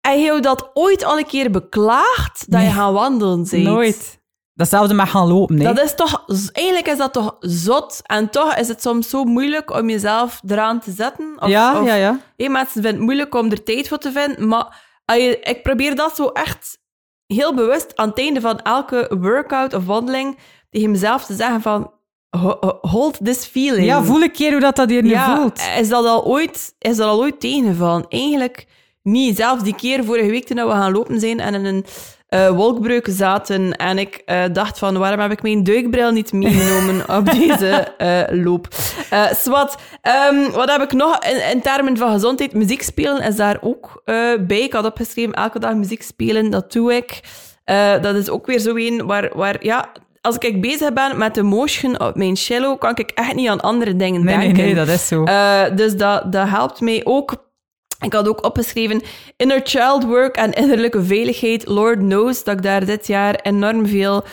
[0.00, 3.62] En je dat ooit al een keer beklaagd dat je gaan wandelen bent?
[3.62, 4.22] Nooit.
[4.54, 5.66] Datzelfde met gaan lopen, nee.
[5.66, 8.00] Dat is toch, eigenlijk is dat toch zot.
[8.02, 11.36] En toch is het soms zo moeilijk om jezelf eraan te zetten.
[11.40, 12.18] Of, ja, of, ja, ja.
[12.36, 14.48] Mensen vinden het moeilijk om er tijd voor te vinden.
[14.48, 16.78] Maar je- ik probeer dat zo echt
[17.26, 20.38] heel bewust aan het einde van elke workout of wandeling
[20.70, 21.92] tegen mezelf te zeggen van
[22.30, 23.86] "Ho- ho- hold this feeling.
[23.86, 25.60] Ja, voel een keer hoe dat, dat hier nu Ja, voelt.
[25.78, 28.06] Is dat al ooit, is dat al ooit tegengevallen?
[28.08, 28.66] Eigenlijk
[29.02, 29.36] niet.
[29.36, 31.84] Zelfs die keer vorige week toen we gaan lopen zijn en in een
[32.34, 37.08] eh, wolkbreuk zaten en ik eh, dacht van waarom heb ik mijn duikbril niet meegenomen
[37.18, 37.68] op deze
[37.98, 38.68] eh, loop.
[39.32, 42.52] Swat, ehm, wat heb ik nog in, in termen van gezondheid?
[42.52, 44.02] Muziek spelen is daar ook
[44.46, 44.60] bij.
[44.60, 47.20] Ik had opgeschreven elke dag muziek spelen, dat doe ik.
[48.00, 49.88] Dat is ook weer zo een waar, waar ja,
[50.20, 53.60] als ik bezig ben met de motion op mijn cello, kan ik echt niet aan
[53.60, 54.64] andere dingen Nee, nee, denken.
[54.64, 55.24] nee, dat is zo.
[55.74, 57.43] Dus dat, dat helpt mij ook.
[58.04, 59.02] Ik had ook opgeschreven
[59.36, 61.68] inner child work en innerlijke veiligheid.
[61.68, 64.24] Lord knows dat ik daar dit jaar enorm veel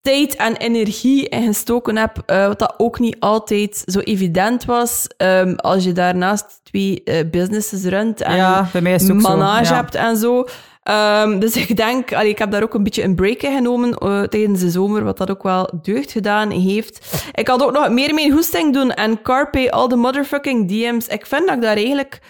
[0.00, 2.22] tijd en energie in gestoken heb.
[2.26, 5.06] eh, wat dat ook niet altijd zo evident was.
[5.16, 9.20] Ehm, als je daarnaast twee eh, businesses runt en Ja, bij mij is het ook
[9.20, 9.74] zo, manage ja.
[9.74, 10.44] hebt en zo.
[10.82, 13.94] Ehm, dus ik denk, allee, ik heb daar ook een beetje een break in genomen
[13.94, 17.24] eh, tijdens de zomer, wat dat ook wel deugd gedaan heeft.
[17.32, 21.06] Ik had ook nog meer mijn hoesting doen en carpe all the motherfucking DM's.
[21.06, 22.20] Ik vind dat ik daar eigenlijk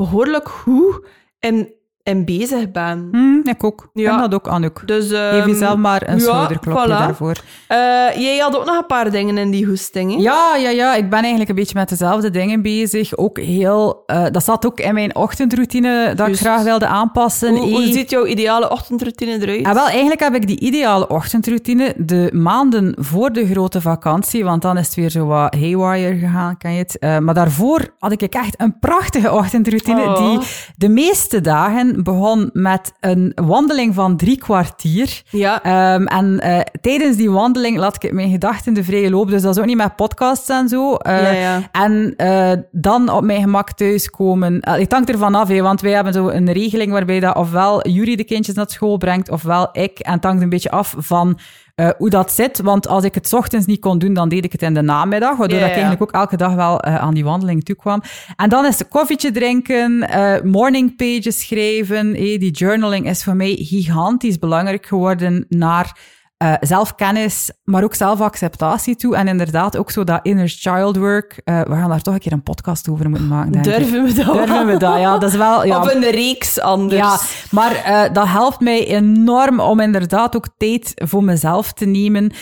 [0.00, 1.06] behoorlijk goed
[1.38, 3.08] in, in bezig ben.
[3.12, 3.90] Hm, ik ook.
[3.94, 4.20] Ja.
[4.20, 4.82] dat ook, Anouk.
[4.86, 6.88] Dus, Geef ehm, jezelf maar een ja, schouderklopje voilà.
[6.88, 7.36] daarvoor.
[7.68, 7.76] Eh,
[8.16, 10.22] jij had ook nog een paar dingen in die hoesting, hè?
[10.22, 10.94] Ja, ja, ja.
[10.94, 13.16] Ik ben eigenlijk een beetje met dezelfde dingen bezig.
[13.16, 14.02] Ook heel...
[14.06, 17.56] eh, dat zat ook in mijn ochtendroutine dat ik graag wilde aanpassen.
[17.56, 19.64] Hoe, hoe ziet jouw ideale ochtendroutine eruit?
[19.66, 24.62] Ah, wel, eigenlijk heb ik die ideale ochtendroutine de maanden voor de grote vakantie, want
[24.62, 26.98] dan is het weer zo wat haywire gegaan, kan je het.
[26.98, 30.16] Eh, maar daarvoor had ik echt een prachtige ochtendroutine Oh.
[30.18, 30.38] die
[30.76, 35.22] de meeste dagen begon met een wandeling van drie kwartier.
[35.30, 35.62] Ja.
[35.62, 39.30] Ehm, en eh, tijdens die wandeling laat ik mijn gedachten de vrije loop.
[39.30, 40.94] Dus dat is ook niet met podcasts en zo.
[40.94, 41.68] Eh, Ja, ja.
[41.72, 44.58] En eh, dan op mijn gemak thuiskomen.
[44.60, 48.16] Het hangt ervan af, hè, want wij hebben zo een regeling waarbij dat ofwel Jury
[48.16, 49.98] de kindjes naar school brengt, ofwel ik.
[49.98, 51.38] En het hangt een beetje af van
[51.80, 52.60] eh, hoe dat zit.
[52.60, 54.82] Want als ik het 's ochtends niet kon doen, dan deed ik het in de
[54.82, 55.36] namiddag.
[55.36, 58.02] Waardoor dat ik eigenlijk ook elke dag wel eh, aan die wandeling toe kwam.
[58.36, 62.14] En dan is het koffietje drinken, eh, morning pages schrijven.
[62.14, 65.98] eh, die journaling is voor mij gigantisch belangrijk geworden naar
[66.40, 69.16] eh, zelfkennis, maar ook zelfacceptatie toe.
[69.16, 71.40] En inderdaad ook zo dat inner child work.
[71.44, 73.76] Eh, we gaan daar toch een keer een podcast over moeten maken, denk ik.
[73.76, 74.98] Durven we dat Durven we dat?
[74.98, 75.64] Ja, dat is wel...
[75.64, 77.00] Ja, Of een reeks anders.
[77.00, 77.18] ja,
[77.50, 82.32] maar eh, dat helpt mij enorm om inderdaad ook tijd voor mezelf te nemen.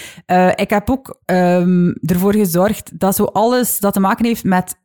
[0.55, 4.77] Ik heb ook ehm, ervoor gezorgd dat zo alles dat te maken heeft met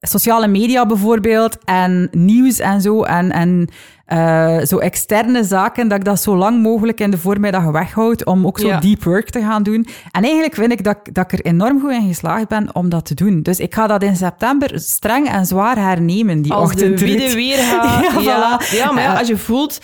[0.00, 3.68] sociale media bijvoorbeeld en nieuws en zo en, en
[4.06, 8.46] eh, zo externe zaken, dat ik dat zo lang mogelijk in de voormiddag weghoud om
[8.46, 8.80] ook zo Ja.
[8.80, 9.86] deep work te gaan doen.
[10.10, 12.88] En eigenlijk vind ik dat, ik- dat ik er enorm goed in geslaagd ben om
[12.88, 13.42] dat te doen.
[13.42, 16.96] Dus ik ga dat in september streng en zwaar hernemen, die Als de
[17.34, 18.02] weer gaat.
[18.02, 18.70] Ja, ja, voilà.
[18.76, 19.78] ja, maar ja, Eh, als je voelt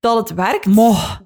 [0.00, 0.74] dat het werkt,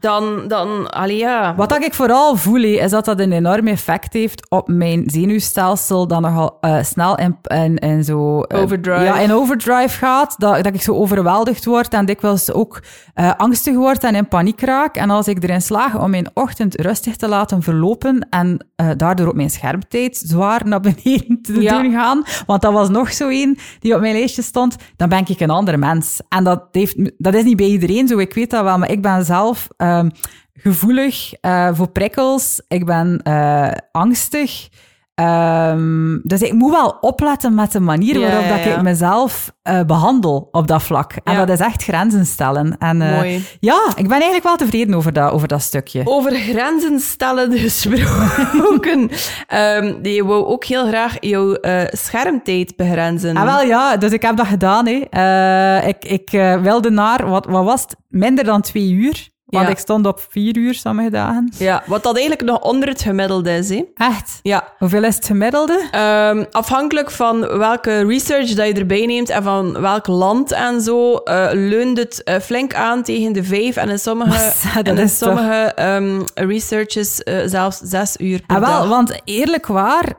[0.00, 1.54] dan, dan allee, ja.
[1.54, 6.06] Wat dat ik vooral voel, is dat dat een enorm effect heeft op mijn zenuwstelsel,
[6.06, 8.40] dat nogal eh, snel in, in, in zo...
[8.42, 9.04] eh, Overdrive.
[9.04, 12.82] Ja, in overdrive gaat, dat, dat ik zo overweldigd word en dikwijls ook
[13.14, 14.96] eh, angstig word en in paniek raak.
[14.96, 18.66] En als ik erin slaag om mijn ochtend rustig te laten verlopen en
[18.96, 21.82] daardoor op mijn schermtijd zwaar naar beneden te Ja.
[21.82, 25.24] doen gaan, want dat was nog zo één die op mijn lijstje stond, dan ben
[25.26, 26.20] ik een andere mens.
[26.28, 29.24] En dat, heeft, dat is niet bij iedereen zo, ik weet dat maar ik ben
[29.24, 30.08] zelf ehm,
[30.54, 32.62] gevoelig eh, voor prikkels.
[32.68, 34.68] Ik ben eh, angstig.
[35.14, 39.52] Ehm, dus ik moet wel opletten met de manier Ja, waarop ja, dat ik mezelf
[39.62, 41.12] eh, behandel op dat vlak.
[41.24, 42.78] En dat is echt grenzen stellen.
[42.78, 43.46] En, eh, Mooi.
[43.60, 46.02] Ja, ik ben eigenlijk wel tevreden over dat, over dat stukje.
[46.04, 49.10] Over grenzen stellen gesproken.
[49.46, 53.36] Ehm je wou ook heel graag jouw eh, schermtijd begrenzen.
[53.36, 54.86] Ah, wel ja, dus ik heb dat gedaan.
[54.86, 55.86] Hè.
[55.86, 56.30] Ik ik
[56.62, 59.30] wilde naar, wat, wat was het, minder dan twee uur.
[59.52, 59.70] Want Ja.
[59.72, 61.52] ik stond op vier uur sommige dagen.
[61.58, 63.68] Ja, wat dat eigenlijk nog onder het gemiddelde is.
[63.68, 63.82] Hè?
[63.94, 64.38] Echt?
[64.42, 64.68] Ja.
[64.78, 65.88] Hoeveel is het gemiddelde?
[65.90, 71.14] Ehm, afhankelijk van welke research dat je erbij neemt en van welk land en zo,
[71.16, 74.98] eh, leunt het eh, flink aan tegen de vijf en in sommige, Massa, dat en
[74.98, 78.88] in sommige ehm, researches eh, zelfs zes uur per Ah, wel, dag.
[78.88, 80.14] want eerlijk waar,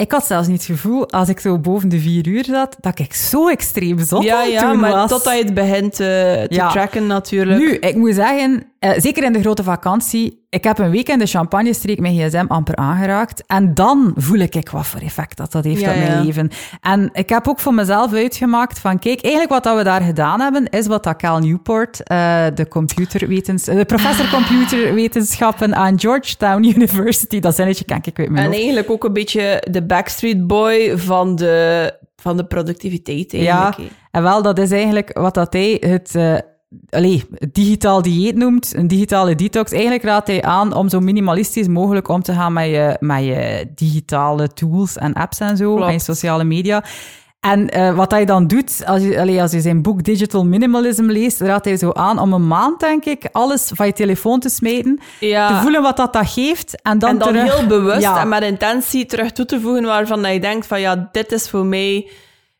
[0.00, 2.98] ik had zelfs niet het gevoel, als ik zo boven de vier uur zat, dat
[2.98, 5.10] ik zo extreem zot Ja, ja, maar was.
[5.10, 6.70] totdat je het begint eh, te Ja.
[6.70, 7.58] tracken natuurlijk.
[7.58, 11.18] Nu, ik moet zeggen, eh, zeker in de grote vakantie, ik heb een week in
[11.18, 13.42] de champagne-streek mijn gsm amper aangeraakt.
[13.46, 16.22] En dan voel ik wat voor effect dat dat heeft Ja, op mijn ja.
[16.22, 16.50] leven.
[16.80, 20.40] En ik heb ook voor mezelf uitgemaakt van, kijk, eigenlijk wat dat we daar gedaan
[20.40, 24.32] hebben, is wat dat Cal Newport, eh, de, computerwetens, de professor Ah.
[24.32, 28.56] computerwetenschappen aan Georgetown University, dat zinnetje ken ik uit mijn En hoofd.
[28.56, 33.76] eigenlijk ook een beetje de Backstreet Boy van de, van de productiviteit eigenlijk.
[33.76, 36.34] Ja, en wel, dat is eigenlijk wat dat hij het, eh
[36.90, 39.72] allee, digitaal dieet noemt, een digitale detox.
[39.72, 43.66] Eigenlijk raadt hij aan om zo minimalistisch mogelijk om te gaan met je, met je
[43.74, 45.86] digitale tools en apps en zo, Klopt.
[45.86, 46.84] en je sociale media.
[47.40, 51.04] En eh, wat hij dan doet, als je, allee, als je zijn boek Digital Minimalism
[51.04, 54.48] leest, raadt hij zo aan om een maand, denk ik, alles van je telefoon te
[54.48, 55.48] smijten, Ja.
[55.48, 57.54] te voelen wat dat, dat geeft, en dan, en dan terug...
[57.58, 58.20] heel bewust Ja.
[58.20, 61.66] en met intentie terug toe te voegen waarvan je denkt van ja, dit is voor
[61.66, 62.10] mij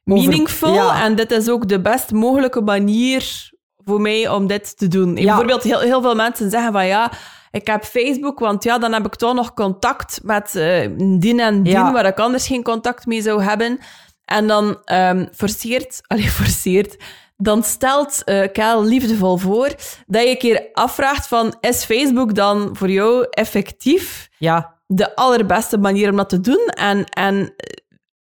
[0.04, 1.04] meaningful ja.
[1.04, 3.50] en dit is ook de best mogelijke manier
[3.90, 5.16] voor mij om dit te doen.
[5.16, 5.24] Ja.
[5.24, 7.12] Bijvoorbeeld heel, heel veel mensen zeggen van ja,
[7.50, 10.88] ik heb Facebook, want ja, dan heb ik toch nog contact met eh
[11.18, 11.92] die en die, Ja.
[11.92, 13.78] waar ik anders geen contact mee zou hebben.
[14.24, 16.96] En dan ehm forceert, allee, forceert,
[17.36, 19.68] dan stelt eh Kel liefdevol voor
[20.06, 25.78] dat je een keer afvraagt van, is Facebook dan voor jou effectief Ja, de allerbeste
[25.78, 26.66] manier om dat te doen?
[26.74, 27.54] En, en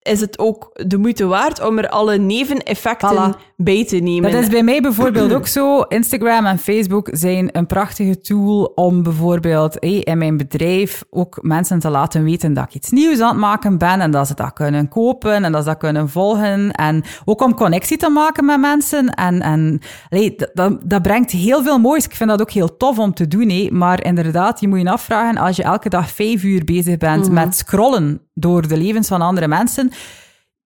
[0.02, 3.51] is het ook de moeite waard om er alle neveneffecten Voilà.
[3.64, 4.30] Te nemen?
[4.30, 5.80] Dat is bij mij bijvoorbeeld ook zo.
[5.80, 11.78] Instagram en Facebook zijn een prachtige tool om bijvoorbeeld hey, in mijn bedrijf ook mensen
[11.78, 14.52] te laten weten dat ik iets nieuws aan het maken ben en dat ze dat
[14.52, 16.70] kunnen kopen en dat ze dat kunnen volgen.
[16.70, 19.08] En ook om connectie te maken met mensen.
[19.14, 22.04] En, en allee, dat, dat, brengt heel veel moois.
[22.04, 23.48] Ik vind dat ook heel tof om te doen.
[23.48, 23.68] Hé.
[23.72, 27.34] Maar inderdaad, je moet je afvragen als je elke dag vijf uur bezig bent Mhm.
[27.34, 29.90] met scrollen door de levens van andere mensen.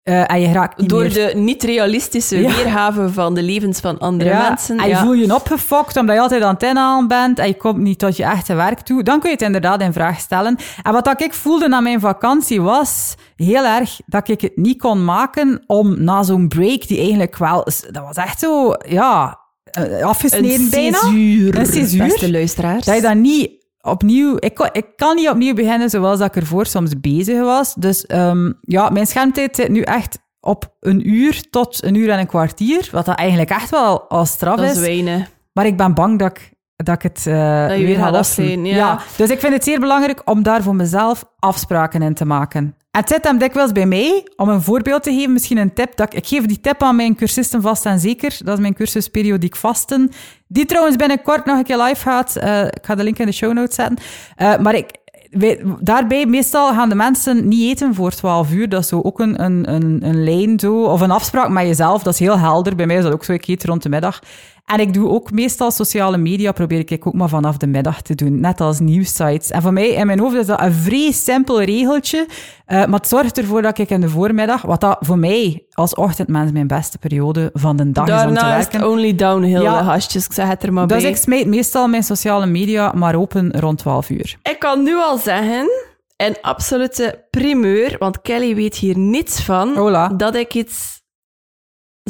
[0.04, 2.56] Eh, en je raakt niet Door meer de niet-realistische Ja.
[2.56, 4.78] weergave van de levens van andere mensen.
[4.78, 5.04] En je ja.
[5.04, 8.18] voel je opgefokt omdat je altijd aan het inhalen bent en je komt niet tot
[8.18, 9.04] je echte werk toe.
[9.04, 10.58] Dan kun je het inderdaad in vraag stellen.
[10.84, 14.80] En wat dat ik voelde na mijn vakantie was heel erg dat ik het niet
[14.80, 17.64] kon maken om na zo'n break, die eigenlijk wel...
[17.92, 21.00] Dat was echt zo, ja, eh, afgesneden een bijna.
[21.04, 22.86] Een beste luisteraars.
[22.86, 24.36] Dat je dat niet opnieuw...
[24.40, 27.74] Ik, kon- ik kan niet opnieuw beginnen zoals dat ik ervoor soms bezig was.
[27.74, 32.20] Dus ehm, ja, mijn schermtijd zit nu echt op een uur tot een uur en
[32.20, 32.90] een kwartier.
[32.92, 34.80] Wat dat eigenlijk echt wel al straf dat is is.
[34.80, 35.30] weinig.
[35.54, 39.00] Maar ik ben bang dat ik, dat ik het eh, Dat weer ga afzien, ja.
[39.18, 42.76] Dus ik vind het zeer belangrijk om daar voor mezelf afspraken in te maken.
[42.92, 45.96] En het zit hem dikwijls bij mij, om een voorbeeld te geven, misschien een tip.
[45.96, 48.38] Dat ik, ik geef die tip aan mijn cursisten vast en zeker.
[48.44, 50.12] Dat is mijn cursus periodiek vasten.
[50.48, 52.36] Die trouwens binnenkort nog een keer live gaat.
[52.36, 53.98] Eh, ik ga de link in de show notes zetten.
[54.36, 54.92] Eh, maar ik,
[55.30, 58.70] wij- daarbij, meestal gaan de mensen niet eten voor 12 uur.
[58.70, 62.04] Dat is zo ook een, een, een, een lijn zo, of een afspraak met jezelf.
[62.04, 62.76] Dat is heel helder.
[62.76, 63.34] Bij mij is dat ook zo.
[63.34, 64.20] Ik eet rond de middag.
[64.66, 68.16] En ik doe ook meestal sociale media, probeer ik ook maar vanaf de middag te
[68.16, 68.40] doen.
[68.40, 69.50] Net als nieuwsites.
[69.52, 72.28] En voor mij, in mijn hoofd, is dat een vrij simpel regeltje.
[72.66, 75.96] eh, maar het zorgt ervoor dat ik in de voormiddag, wat dat voor mij als
[75.96, 78.90] ochtendmens mijn beste periode van de dag is om te Daarna is het werken.
[78.90, 79.78] only downhill, Ja.
[79.80, 80.26] de gastjes.
[80.26, 81.12] Ik zeg het er maar Dus bij.
[81.12, 84.38] ik smijt meestal mijn sociale media maar open rond 12 uur.
[84.44, 85.70] Ik kan nu al zeggen,
[86.18, 90.08] een absolute primeur, want Kelly weet hier niets van, Hola.
[90.08, 91.01] dat ik iets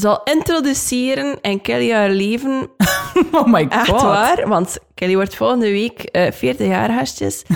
[0.02, 2.70] zal introduceren in Kelly haar leven.
[3.32, 3.72] Oh my god.
[3.74, 7.44] Echt waar, want Kelly wordt volgende week eh 40 jaar, gastjes.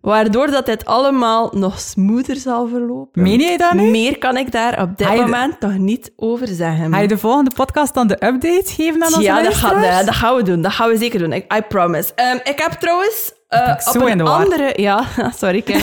[0.00, 3.22] Waardoor dat dit allemaal nog smoother zal verlopen.
[3.22, 3.90] Meen jij dat nu?
[3.90, 6.92] Meer kan ik daar op dit je de- moment nog niet over zeggen.
[6.92, 10.14] Ga je de volgende podcast dan de update geven aan onze Ja, dat, ga- dat,
[10.14, 10.62] gaan we doen.
[10.62, 11.32] Dat gaan we zeker doen.
[11.32, 12.12] I promise.
[12.14, 14.72] Ehm, ik heb trouwens ik op een andere...
[14.76, 15.04] Ja,
[15.40, 15.80] sorry, Ken.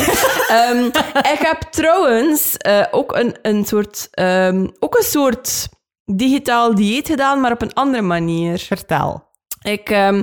[0.48, 0.86] Ehm,
[1.34, 4.08] ik heb trouwens eh, ook een, een soort...
[4.12, 5.68] ehm, ook een soort
[6.06, 8.58] digitaal dieet gedaan, maar op een andere manier.
[8.60, 9.24] Vertel.
[9.62, 9.90] Ik...
[9.90, 10.22] ehm,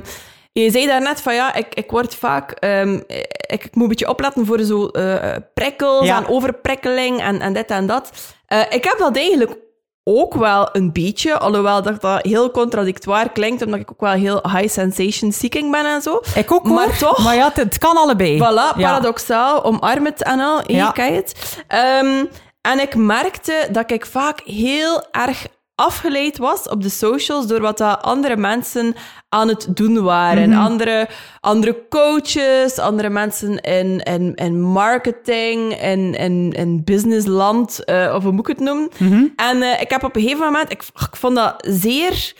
[0.51, 2.51] je zei daarnet van ja, ik, ik word vaak...
[2.51, 6.17] ehm, ik, ik moet een beetje opletten voor zo eh, prikkels Ja.
[6.17, 8.11] en overprikkeling en, en dit en dat.
[8.45, 9.57] Eh, ik heb dat eigenlijk
[10.03, 14.41] ook wel een beetje, alhoewel dat, dat heel contradictoir klinkt, omdat ik ook wel heel
[14.51, 16.21] high sensation seeking ben en zo.
[16.35, 18.37] Ik ook Maar toch- Maar ja, het, het kan allebei.
[18.37, 18.73] Voilà, Ja.
[18.75, 20.91] paradoxaal, omarm het en al, ja.
[20.91, 21.63] ken je het?
[21.67, 22.25] Ehm,
[22.61, 25.45] en ik merkte dat ik vaak heel erg
[25.75, 28.95] afgeleid was op de socials door wat dat andere mensen
[29.29, 30.49] aan het doen waren.
[30.49, 30.59] Mhm.
[30.59, 31.07] Andere,
[31.39, 38.31] andere coaches, andere mensen in, in, in marketing, in, in, in businessland, eh, of hoe
[38.31, 38.89] moet ik het noemen.
[38.99, 39.25] Mhm.
[39.35, 42.33] En eh, ik heb op een gegeven moment, ik, ik vond dat zeer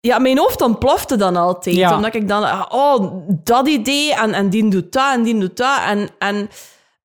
[0.00, 1.76] ja, mijn hoofd ontplofte dan altijd.
[1.76, 1.96] Ja.
[1.96, 5.56] Omdat ik dan, ah, oh, dat idee, en, en die doet dat, en die doet
[5.56, 5.78] dat.
[5.86, 6.48] En, en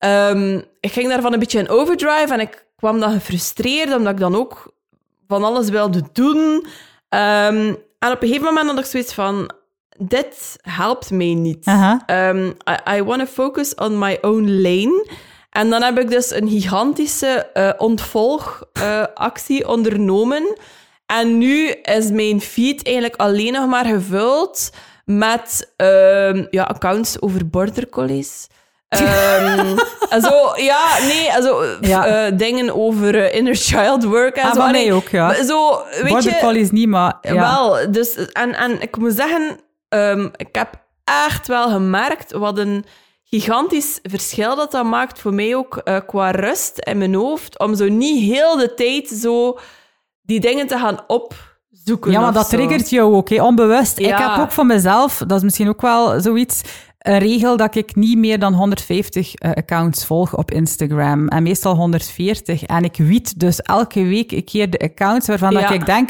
[0.02, 4.20] Ehm, ik ging daarvan een beetje in overdrive en ik kwam dan gefrustreerd, omdat ik
[4.20, 4.71] dan ook
[5.32, 6.66] van alles wilde doen.
[7.10, 9.52] Ehm, en op een gegeven moment had ik zoiets van,
[9.98, 11.68] dit helpt mij niet.
[12.08, 15.10] Um, I, I want to focus on my own lane.
[15.50, 20.58] En dan heb ik dus een gigantische eh ontvolgactie ondernomen.
[21.06, 24.72] En nu is mijn feed eigenlijk alleen nog maar gevuld
[25.06, 28.48] met ehm, ja, accounts over border collies.
[28.92, 29.78] Ehm,
[30.28, 32.06] zo, ja, nee, also, Ja.
[32.06, 34.70] eh, dingen over eh, inner child work en Ah, zo.
[34.72, 35.44] mij ook, ja.
[35.44, 37.34] Zo, weet Border je, collies niet, maar ja.
[37.34, 40.70] wel, dus, en, en ik moet zeggen, ehm, ik heb
[41.04, 42.86] echt wel gemerkt wat een
[43.24, 47.76] gigantisch verschil dat dat maakt voor mij ook eh, qua rust in mijn hoofd, om
[47.76, 49.60] zo niet heel de tijd zo
[50.22, 52.12] die dingen te gaan opzoeken.
[52.12, 52.56] Ja, maar dat zo.
[52.58, 53.98] triggert jou ook, hè, onbewust.
[54.00, 56.62] Ik heb ook van mezelf, dat is misschien ook wel zoiets,
[57.02, 61.28] een regel dat ik niet meer dan 150 eh, accounts volg op Instagram.
[61.28, 62.64] En meestal 140.
[62.64, 65.70] En ik wiet dus elke week een keer de accounts waarvan dat Ja.
[65.70, 66.10] ik denk,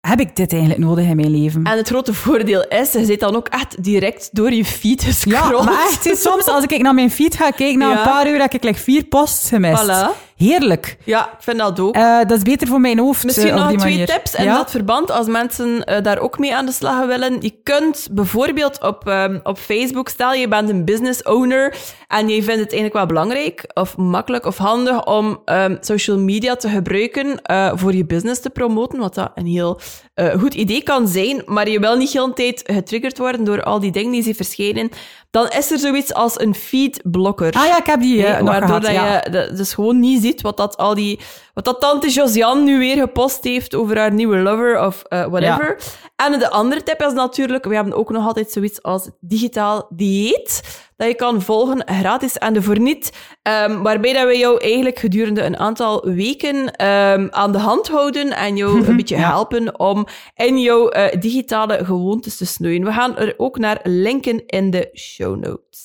[0.00, 1.64] heb ik dit eigenlijk nodig in mijn leven?
[1.64, 5.08] En het grote voordeel is, je zit dan ook echt direct door je feed ja,
[5.08, 5.64] gescrolld.
[5.64, 7.96] maar echt, soms als ik naar mijn feed ga kijken, na Ja.
[7.98, 9.82] een paar uur heb ik like, vier posts gemist.
[9.84, 10.29] Voilà.
[10.40, 10.96] Heerlijk.
[11.04, 11.94] Ja, ik vind dat ook.
[11.94, 14.06] Eh, dat is beter voor mijn hoofd Misschien eh, nog twee manier.
[14.06, 14.54] tips in Ja?
[14.56, 17.36] dat verband, als mensen eh, daar ook mee aan de slag willen.
[17.40, 21.76] Je kunt bijvoorbeeld op, ehm, op Facebook, stel je bent een business owner
[22.08, 26.56] en je vindt het eigenlijk wel belangrijk of makkelijk of handig om ehm, social media
[26.56, 29.80] te gebruiken eh, voor je business te promoten, wat dat een heel
[30.20, 33.62] eh, goed idee kan zijn, maar je wil niet heel de tijd getriggerd worden door
[33.62, 34.88] al die dingen die zien verschijnen.
[35.30, 37.52] Dan is er zoiets als een feedblokker.
[37.52, 38.82] Ah ja, ik heb die eh, Nee, nog waardoor gehad.
[38.82, 39.14] dat ja.
[39.24, 41.18] je de- dus gewoon niet ziet wat dat al die
[41.54, 45.78] wat dat tante Josiane nu weer gepost heeft over haar nieuwe lover of eh, whatever.
[46.16, 50.62] En de andere tip is natuurlijk, we hebben ook nog altijd zoiets als digitaal dieet
[51.00, 54.98] dat je kan volgen gratis en de voor niet, ehm, waarbij dat we jou eigenlijk
[54.98, 59.28] gedurende een aantal weken ehm, aan de hand houden en jou een beetje ja.
[59.28, 62.84] helpen om in jouw eh, digitale gewoontes te snoeien.
[62.84, 65.84] We gaan er ook naar linken in de show notes.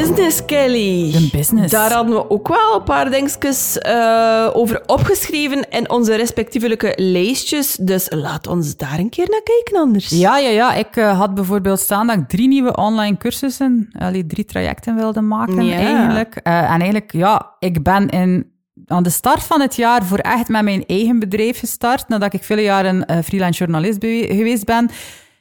[0.00, 1.12] Business, Kelly.
[1.12, 1.72] De business.
[1.72, 7.76] Daar hadden we ook wel een paar dingetjes eh, over opgeschreven in onze respectievelijke lijstjes.
[7.80, 10.08] Dus laat ons daar een keer naar kijken anders.
[10.08, 10.74] Ja, ja, ja.
[10.74, 15.20] Ik eh, had bijvoorbeeld staan dat ik drie nieuwe online cursussen, allee, drie trajecten wilde
[15.20, 15.76] maken Ja.
[15.76, 16.34] eigenlijk.
[16.42, 18.50] Eh, en eigenlijk, ja, ik ben in,
[18.86, 22.44] aan de start van het jaar voor echt met mijn eigen bedrijf gestart, nadat ik
[22.44, 24.90] vele jaren eh, freelance journalist geweest ben.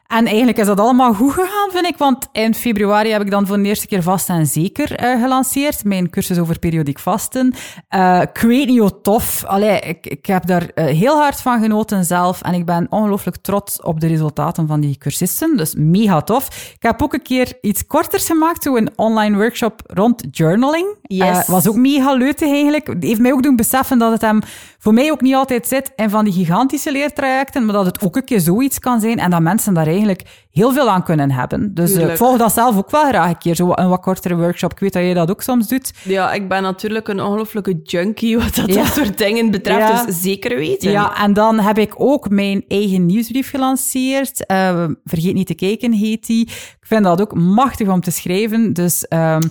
[0.08, 1.98] En eigenlijk is dat allemaal goed gegaan, vind ik.
[1.98, 5.84] Want in februari heb ik dan voor de eerste keer vast en zeker eh, gelanceerd.
[5.84, 7.54] Mijn cursus over periodiek vasten.
[8.22, 9.44] Ik weet niet hoe tof.
[9.46, 12.42] Allee, ik, ik heb daar eh, heel hard van genoten zelf.
[12.42, 15.58] En ik ben ongelooflijk trots op de resultaten van die cursisten.
[15.58, 16.48] Dus mega tof.
[16.76, 18.64] Ik heb ook een keer iets korters gemaakt.
[18.64, 20.96] Zo een online workshop rond journaling.
[21.02, 21.48] Yes.
[21.48, 22.96] Was ook mega leutig eigenlijk.
[23.00, 24.40] Heeft mij ook doen beseffen dat het hem
[24.80, 28.16] voor mij ook niet altijd zit in van die gigantische leertrajecten, maar dat het ook
[28.16, 31.74] een keer zoiets kan zijn en dat mensen daar eigenlijk heel veel aan kunnen hebben.
[31.74, 32.12] Dus eh, Tuurlijk.
[32.12, 34.72] ik volg dat zelf ook wel graag een keer, zo een wat kortere workshop.
[34.72, 35.94] Ik weet dat jij dat ook soms doet.
[36.04, 38.84] Ja, ik ben natuurlijk een ongelooflijke junkie wat dat, Ja.
[38.84, 39.80] dat soort dingen betreft.
[39.88, 40.06] Ja.
[40.06, 40.92] Dus zeker weten.
[40.92, 44.46] Ja, en dan heb ik ook mijn eigen nieuwsbrief gelanceerd.
[44.46, 46.42] Eh, Vergeet niet te kijken, heet die.
[46.48, 48.74] Ik vind dat ook machtig om te schrijven.
[48.74, 49.42] Dus ehm,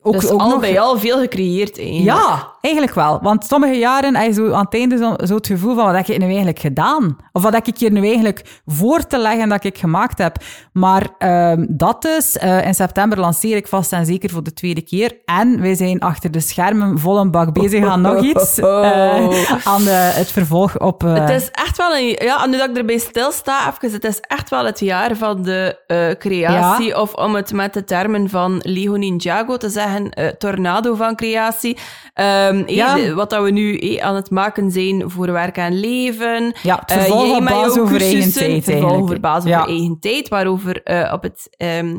[0.00, 0.60] ook, dus ook al nog...
[0.60, 2.04] bij al veel gecreëerd eigenlijk.
[2.18, 3.18] Ja, eigenlijk wel.
[3.22, 5.94] Want sommige jaren heb je zo aan het einde zo, zo het gevoel van wat
[5.94, 7.16] heb ik nu eigenlijk gedaan?
[7.32, 10.36] Of wat heb ik hier nu eigenlijk voor te leggen dat ik gemaakt heb?
[10.72, 14.82] Maar ehm, dat dus, eh, in september lanceer ik vast en zeker voor de tweede
[14.82, 15.16] keer.
[15.24, 18.58] En wij zijn achter de schermen vol een bak bezig aan nog iets.
[18.58, 21.04] eh, aan de, het vervolg op...
[21.04, 22.16] eh, Het is echt wel een...
[22.26, 25.78] Ja, nu dat ik erbij stilsta, even, het is echt wel het jaar van de
[25.86, 27.00] eh, creatie.
[27.00, 31.78] Of om het met de termen van Leo Ninjago te zeggen, eh, tornado van creatie.
[32.14, 33.14] Ehm, eh, Ja.
[33.14, 36.54] wat dat we nu aan het maken zijn voor werk en leven.
[36.62, 39.58] Ja, het vervolg jij op basis over eigen tijd over basis Ja.
[39.60, 41.46] over eigen tijd, waarover eh, op het...
[41.56, 41.96] ehm,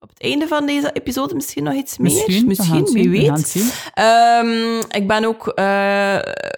[0.00, 2.12] op het einde van deze episode misschien nog iets meer.
[2.46, 3.28] Misschien, het wie weet.
[3.54, 3.90] het.
[3.94, 5.46] Ehm, ik ben ook...
[5.48, 6.14] eh,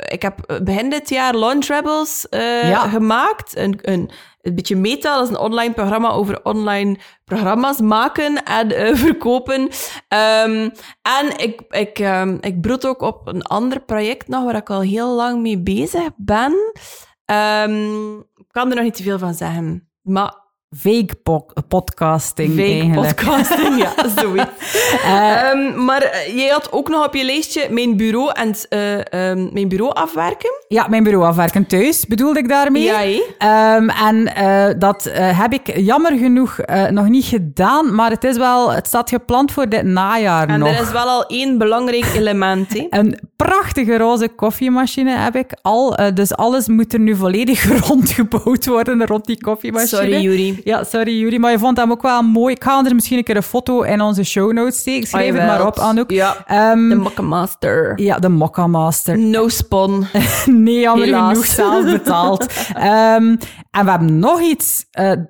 [0.09, 2.27] ik heb begin dit jaar Launch Rebels
[2.63, 2.89] Ja.
[2.89, 3.57] gemaakt.
[3.57, 4.11] Een, een,
[4.43, 9.69] een beetje meta, dat is een online programma over online programma's maken en eh, verkopen.
[10.09, 10.69] Ehm,
[11.03, 14.81] en ik, ik, ehm, ik broed ook op een ander project nog, waar ik al
[14.81, 16.73] heel lang mee bezig ben.
[17.25, 19.89] Ehm, ik kan er nog niet te veel van zeggen.
[20.03, 20.40] Maar
[20.79, 23.15] fake po- podcasting Fake eigenlijk.
[23.15, 23.93] podcasting, ja,
[24.23, 24.89] zoiets.
[25.05, 29.49] Ehm, maar eh, jij had ook nog op je lijstje mijn bureau en eh, ehm,
[29.53, 30.51] mijn bureau afwerken.
[30.69, 32.83] Ja, mijn bureau afwerken thuis, bedoelde ik daarmee.
[32.83, 33.03] Ja.
[33.39, 38.25] Ehm, en eh, dat eh, heb ik jammer genoeg eh, nog niet gedaan, maar het,
[38.25, 40.69] is wel, het staat gepland voor dit najaar En nog.
[40.69, 42.69] er is wel al één belangrijk element.
[42.91, 45.97] Een prachtige roze koffiemachine heb ik al.
[45.97, 49.89] eh, dus alles moet er nu volledig rondgebouwd worden rond die koffiemachine.
[50.03, 50.61] Sorry, Juri.
[50.65, 52.55] Ja, sorry Juri, maar je vond hem ook wel mooi.
[52.55, 55.07] Ik ga er misschien een keer een foto in onze show notes steken.
[55.09, 56.11] Schrijf het maar op, Anouk.
[56.11, 57.93] Ja, Ehm, de Mokka Master.
[58.03, 59.19] ja, de Mokka Master.
[59.19, 60.07] No spon.
[60.47, 62.47] Nee, jammer genoeg zelf betaald.
[62.75, 63.37] Ehm,
[63.71, 64.85] en we hebben nog iets.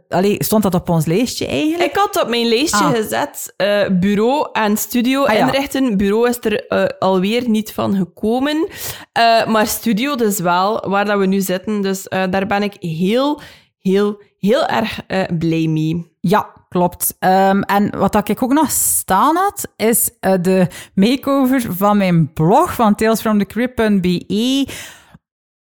[0.08, 1.90] allee, stond dat op ons lijstje eigenlijk?
[1.90, 2.90] Ik had op mijn lijstje Ah.
[2.94, 5.46] gezet eh, bureau en studio Ah, ja.
[5.46, 5.96] inrichten.
[5.96, 6.64] Bureau is er
[6.98, 8.68] alweer niet van gekomen.
[9.12, 11.82] Eh, maar studio dus wel, waar dat we nu zitten.
[11.82, 13.40] Dus eh, daar ben ik heel,
[13.78, 16.16] heel, heel erg eh, blij mee.
[16.20, 17.16] Ja, klopt.
[17.18, 22.94] Ehm, en wat ik ook nog staan had, is de makeover van mijn blog van
[22.94, 24.68] talesfromthecrypt.be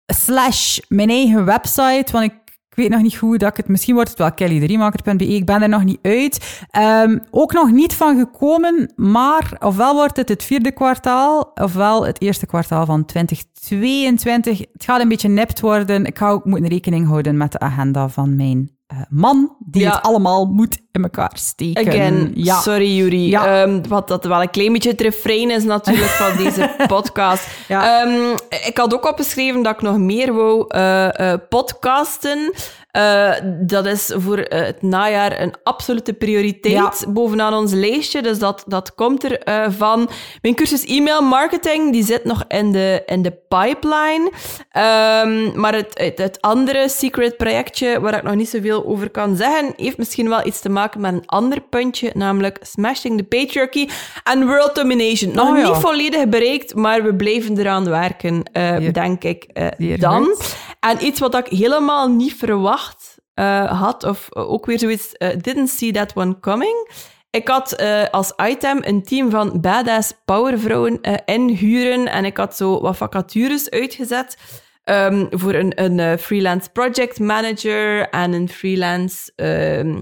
[0.06, 2.45] slash mijn eigen website, want ik,
[2.76, 3.68] ik weet nog niet hoe dat ik het...
[3.68, 6.64] Misschien wordt het wel kelly3maker.be, ik ben er nog niet uit.
[6.70, 12.20] Ehm, ook nog niet van gekomen, maar ofwel wordt het het vierde kwartaal, ofwel het
[12.20, 14.58] eerste kwartaal van 2022.
[14.58, 16.04] Het gaat een beetje nipt worden.
[16.04, 19.90] Ik ga ook moeten rekening houden met de agenda van mijn eh, man, die Ja.
[19.94, 21.88] het allemaal moet in elkaar steken.
[21.88, 22.60] Again, ja.
[22.60, 23.28] sorry Juri.
[23.28, 23.62] Ja.
[23.62, 27.48] Ehm, wat dat wel een klein beetje het refrein is natuurlijk van deze podcast.
[27.68, 28.02] Ja.
[28.02, 28.36] Ehm,
[28.66, 32.52] ik had ook opgeschreven dat ik nog meer wou eh, eh, podcasten.
[32.90, 38.22] Eh, dat is voor het najaar een absolute prioriteit bovenaan ons lijstje.
[38.22, 40.08] Dus dat, dat komt er van.
[40.42, 44.30] Mijn cursus e-mail marketing die zit nog in de, in de pipeline.
[44.70, 49.36] Ehm, maar het, het, het andere secret projectje, waar ik nog niet zoveel over kan
[49.36, 53.88] zeggen, heeft misschien wel iets te maken met een ander puntje, namelijk Smashing the Patriarchy
[54.24, 55.34] en World Domination.
[55.34, 55.68] Nog Oh ja.
[55.68, 58.92] niet volledig bereikt, maar we blijven eraan werken, eh, Hier.
[58.92, 60.36] denk ik eh, Hier dan.
[60.80, 65.92] En iets wat ik helemaal niet verwacht eh, had, of ook weer zoiets, didn't see
[65.92, 66.90] that one coming.
[67.30, 67.76] Ik had
[68.10, 73.70] als item een team van badass powervrouwen eh, inhuren en ik had zo wat vacatures
[73.70, 74.36] uitgezet
[74.84, 79.98] ehm, voor een, een freelance project manager en een freelance ehm,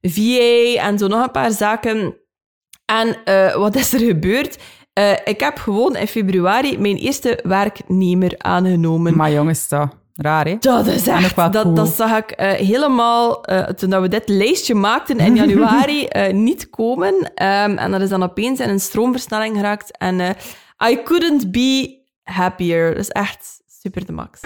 [0.00, 2.16] VA en zo nog een paar zaken.
[2.84, 4.58] En eh, wat is er gebeurd?
[4.92, 9.16] Eh, ik heb gewoon in februari mijn eerste werknemer aangenomen.
[9.16, 10.56] Maar jongens, dat raar, hè?
[10.60, 11.74] Dat is echt, dat, cool.
[11.74, 13.40] dat zag ik eh, helemaal,
[13.76, 17.34] toen we dit lijstje maakten in januari, niet komen.
[17.34, 19.98] Ehm, en dat is dan opeens in een stroomversnelling geraakt.
[19.98, 20.36] En
[20.90, 22.88] I couldn't be happier.
[22.88, 24.40] Dat is echt super de max.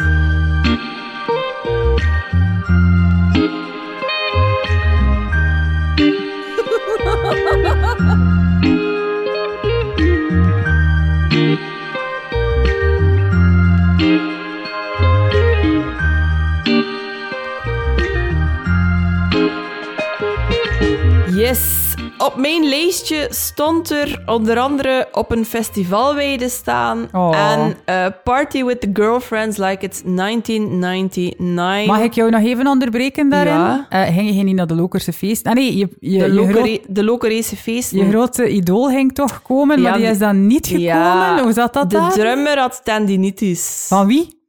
[21.52, 21.80] Yes.
[22.18, 27.36] Op mijn lijstje stond er onder andere op een festivalweide staan Oh.
[27.52, 31.86] en eh, Party with the Girlfriends like it's 1999.
[31.86, 33.52] Mag ik jou nog even onderbreken daarin?
[33.52, 33.86] Ja.
[33.88, 35.46] Eh, ging je niet naar de Lokerse feest?
[35.46, 37.98] Ah, nee, je, je, de, Lokere, groot- de Lokerese feesten.
[37.98, 40.86] je grote idool ging toch komen, Ja, maar die is dan niet gekomen.
[40.88, 43.84] Ja, Hoe zat dat De drummer had tendinitis.
[43.88, 44.40] Van wie?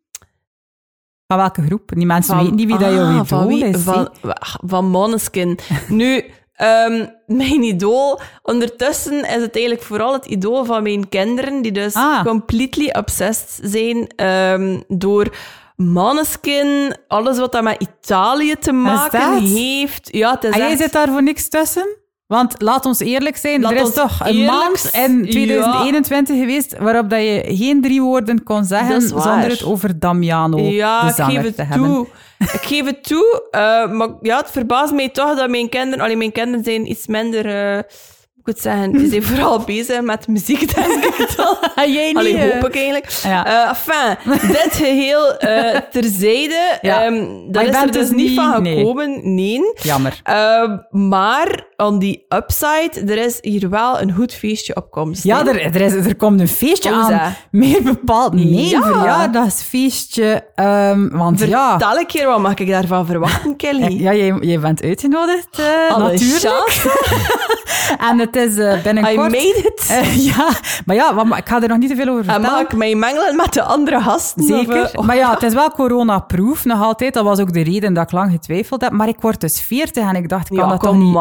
[1.27, 1.91] Van welke groep?
[1.95, 3.65] Die mensen weten niet wie dat jouw Ah, idool van wie?
[3.65, 3.81] is.
[3.81, 4.09] Van,
[4.65, 5.59] van Måneskin.
[5.89, 6.23] nu,
[6.55, 8.19] ehm, mijn idool...
[8.43, 12.25] Ondertussen is het eigenlijk vooral het idool van mijn kinderen, die dus Ah.
[12.25, 15.35] completely obsessed zijn ehm, door...
[15.75, 20.07] Måneskin, alles wat dat met Italië te maken heeft.
[20.11, 21.87] Ja, het is En jij echt- zit daar voor niks tussen?
[22.33, 26.77] Want laat ons eerlijk zijn, Laat er is toch een maand zijn, in 2021 geweest
[26.77, 31.29] waarop dat je geen drie woorden kon zeggen zonder het over Damiano, Ja, de ik
[31.29, 31.87] geef het te hebben.
[31.87, 32.07] toe.
[32.57, 36.03] ik geef het toe, eh, maar ja, het verbaast mij toch dat mijn kinderen...
[36.03, 37.43] Allee, mijn kinderen zijn iets minder...
[37.45, 37.83] hoe
[38.35, 38.91] moet ik het zeggen?
[38.91, 41.91] Die zijn vooral bezig met muziek, denk ik dan.
[41.91, 42.17] jij niet?
[42.17, 42.53] Allee, eh?
[42.53, 43.09] hoop ik eigenlijk.
[43.23, 43.67] Ja.
[43.69, 46.77] Enfin, dit geheel eh, terzijde.
[46.81, 47.03] Ja.
[47.03, 47.15] Ehm,
[47.51, 49.61] Maar dat is er dus dus niet van gekomen, nee.
[49.81, 50.21] Jammer.
[50.89, 55.23] Maar on the upside, er is hier wel een goed feestje op komst.
[55.23, 57.35] Ja, er, er, is, er komt een feestje is aan.
[57.51, 58.33] Meer bepaald.
[58.33, 58.81] Nee, Ja.
[58.81, 60.45] verjaardagsfeestje.
[60.55, 61.69] ehm, want ja...
[61.69, 64.01] Vertel een keer, wat mag ik daarvan verwachten, Kelly?
[64.01, 66.81] Ja, jij, jij bent uitgenodigd, eh, natuurlijk.
[68.09, 69.31] En het is eh, I binnenkort...
[69.31, 69.71] made it.
[69.93, 70.49] Eh, ja,
[70.85, 72.51] maar ja, wat- ik ga er nog niet te veel over en vertellen.
[72.51, 74.43] mag ik mij mengelen met de andere gasten?
[74.43, 74.81] Zeker.
[74.83, 77.13] Of, eh, Maar ja, het is wel corona-proof nog altijd.
[77.13, 78.91] Dat was ook de reden dat ik lang getwijfeld heb.
[78.91, 81.13] Maar ik word dus 40 en ik dacht, ik kan ja, dat toch niet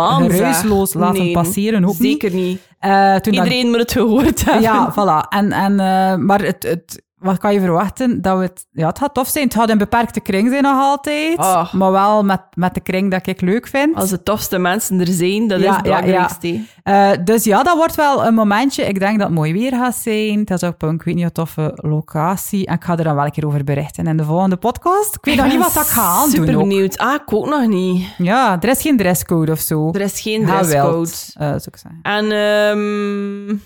[0.52, 0.60] zeg.
[0.60, 1.84] geruisloos laten Nee, passeren.
[1.84, 2.44] Ook Zeker niet.
[2.44, 2.60] niet.
[2.78, 4.62] Eh, toen dat- Iedereen moet het gehoord hebben.
[4.62, 5.28] Ja, voilà.
[5.28, 8.22] En, en, eh, maar het, het, wat kan je verwachten?
[8.22, 9.44] Dat we het, ja, het gaat tof zijn.
[9.44, 11.36] Het gaat in beperkte kring zijn nog altijd.
[11.36, 11.72] Ah.
[11.72, 13.96] Maar wel met, met de kring dat ik leuk vind.
[13.96, 16.00] Als de tofste mensen er zijn, dat Ja, is het ja, ja.
[16.00, 16.64] belangrijkste.
[16.82, 18.84] Eh, dus ja, dat wordt wel een momentje.
[18.84, 20.38] Ik denk dat het mooi weer gaat zijn.
[20.38, 22.66] Het is op een, ik weet niet, wat toffe locatie.
[22.66, 25.14] En ik ga er dan wel een keer over berichten in de volgende podcast.
[25.14, 26.30] Ik weet nog niet wat dat ik ga aandoen.
[26.30, 26.60] Super ook.
[26.60, 26.98] benieuwd.
[26.98, 28.06] Ah, ik ook nog niet.
[28.18, 29.90] Ja, er is geen dresscode of zo.
[29.92, 31.08] Er is geen Ga dresscode.
[31.34, 31.98] eh, zou ik zeggen.
[32.02, 33.56] En, ehm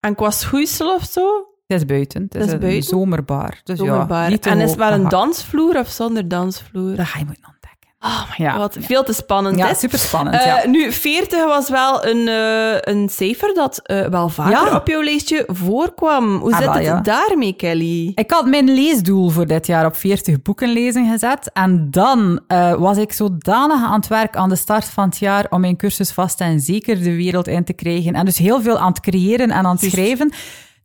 [0.00, 1.44] en qua schoeisel of zo?
[1.72, 2.22] Het is buiten.
[2.22, 2.82] Het is, Het is een buiten?
[2.82, 3.60] zomerbar.
[3.64, 4.22] Dus Zomerbar.
[4.22, 6.96] ja, niet en is het wel een dansvloer of zonder dansvloer?
[6.96, 7.58] Dat ga je moeten ontdekken.
[8.02, 8.52] Oh my Ja.
[8.52, 9.58] god, veel te spannend.
[9.58, 10.36] Ja, super spannend.
[10.36, 10.62] Eh, ja.
[10.66, 15.44] Nu, 40 was wel een, eh, een cijfer dat eh, wel vaker op jouw lijstje
[15.46, 16.36] voorkwam.
[16.36, 18.12] Hoe Ah, zit wel, het daarmee, Kelly?
[18.14, 21.50] Ik had mijn leesdoel voor dit jaar op 40 boeken lezen gezet.
[21.52, 25.46] En dan eh, was ik zodanig aan het werk aan de start van het jaar
[25.50, 28.14] om mijn cursus vast en zeker de wereld in te krijgen.
[28.14, 30.32] En dus heel veel aan het creëren en aan het schrijven.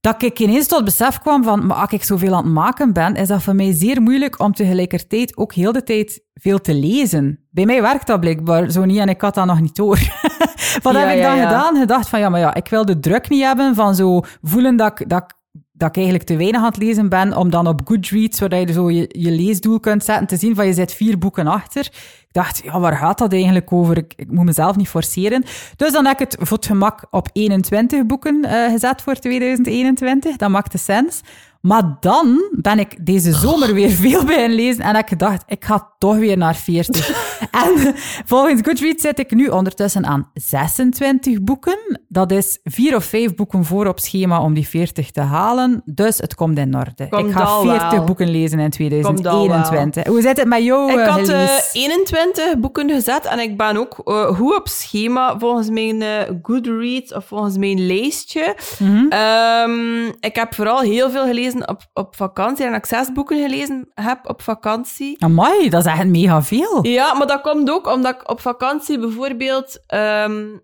[0.05, 3.15] Dat ik ineens tot besef kwam van, maar als ik zoveel aan het maken ben,
[3.15, 7.45] is dat voor mij zeer moeilijk om tegelijkertijd ook heel de tijd veel te lezen.
[7.51, 9.97] Bij mij werkt dat blijkbaar zo niet en ik had dat nog niet door.
[10.83, 11.43] Wat Ja, heb ik ja, dan ja.
[11.43, 11.75] gedaan?
[11.75, 14.99] Gedacht van, ja, maar ja, ik wil de druk niet hebben van zo voelen dat
[14.99, 15.33] ik, dat ik
[15.77, 18.73] dat ik eigenlijk te weinig aan het lezen ben, om dan op Goodreads, waar je
[18.73, 21.85] zo je, leesdoel kunt zetten, te zien van je zit vier boeken achter.
[22.27, 23.97] Ik dacht, ja, waar gaat dat eigenlijk over?
[23.97, 25.43] Ik, ik moet mezelf niet forceren.
[25.75, 30.35] Dus dan heb ik het voor het gemak op 21 boeken eh, gezet voor 2021.
[30.35, 31.21] Dat maakte sens.
[31.65, 35.65] Maar dan ben ik deze zomer weer veel bij lezen en heb ik gedacht, ik
[35.65, 37.09] ga toch weer naar 40.
[37.65, 37.95] en
[38.25, 41.99] volgens Goodreads zit ik nu ondertussen aan 26 boeken.
[42.07, 45.81] Dat is vier of vijf boeken voor op schema om die 40 te halen.
[45.85, 47.07] Dus het komt in orde.
[47.09, 48.03] Komt ik ga al 40 wel.
[48.03, 50.05] boeken lezen in Komt al 2021.
[50.07, 51.69] Hoe zit het met jou, Ik eh, had eh, Elise?
[51.73, 56.09] 21 boeken gezet en ik ben ook eh, goed op schema volgens mijn eh,
[56.41, 58.55] Goodreads of volgens mijn lijstje.
[58.79, 59.05] Mhm.
[59.09, 63.41] Ehm, ik heb vooral heel veel gelezen op, op vakantie en dat ik zes boeken
[63.41, 65.23] gelezen heb op vakantie.
[65.23, 66.85] Amai, dat is echt mega veel.
[66.87, 70.57] Ja, maar dat komt ook omdat ik op vakantie bijvoorbeeld ehm,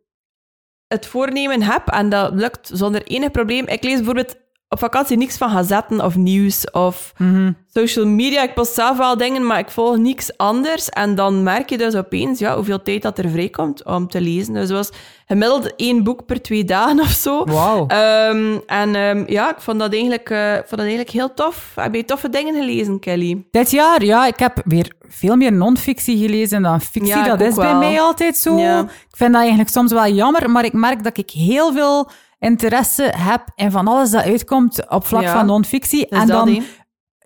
[0.88, 3.68] het voornemen heb en dat lukt zonder enig probleem.
[3.68, 4.36] Ik lees bijvoorbeeld
[4.74, 7.52] op vakantie niks van gazetten of nieuws of Mhm.
[7.74, 8.44] social media.
[8.44, 10.90] Ik post zelf wel dingen, maar ik volg niks anders.
[10.90, 14.54] En dan merk je dus opeens ja, hoeveel tijd dat er vrijkomt om te lezen.
[14.54, 14.90] Dus het was
[15.28, 17.44] gemiddeld één boek per twee dagen of zo.
[17.46, 17.88] Wauw.
[17.88, 21.72] Ehm, en ehm, ja, ik vond dat, eigenlijk, eh, vond dat eigenlijk heel tof.
[21.76, 23.44] Heb je toffe dingen gelezen, Kelly?
[23.52, 27.06] Dit jaar, ja, ik heb weer veel meer non-fictie gelezen dan fictie.
[27.16, 28.58] Ja, dat is bij mij altijd zo.
[28.58, 28.80] Ja.
[28.82, 32.10] Ik vind dat eigenlijk soms wel jammer, maar ik merk dat ik heel veel
[32.42, 35.34] interesse heb in van alles dat uitkomt op vlak Ja.
[35.34, 36.08] van non-fictie.
[36.08, 36.64] En dan,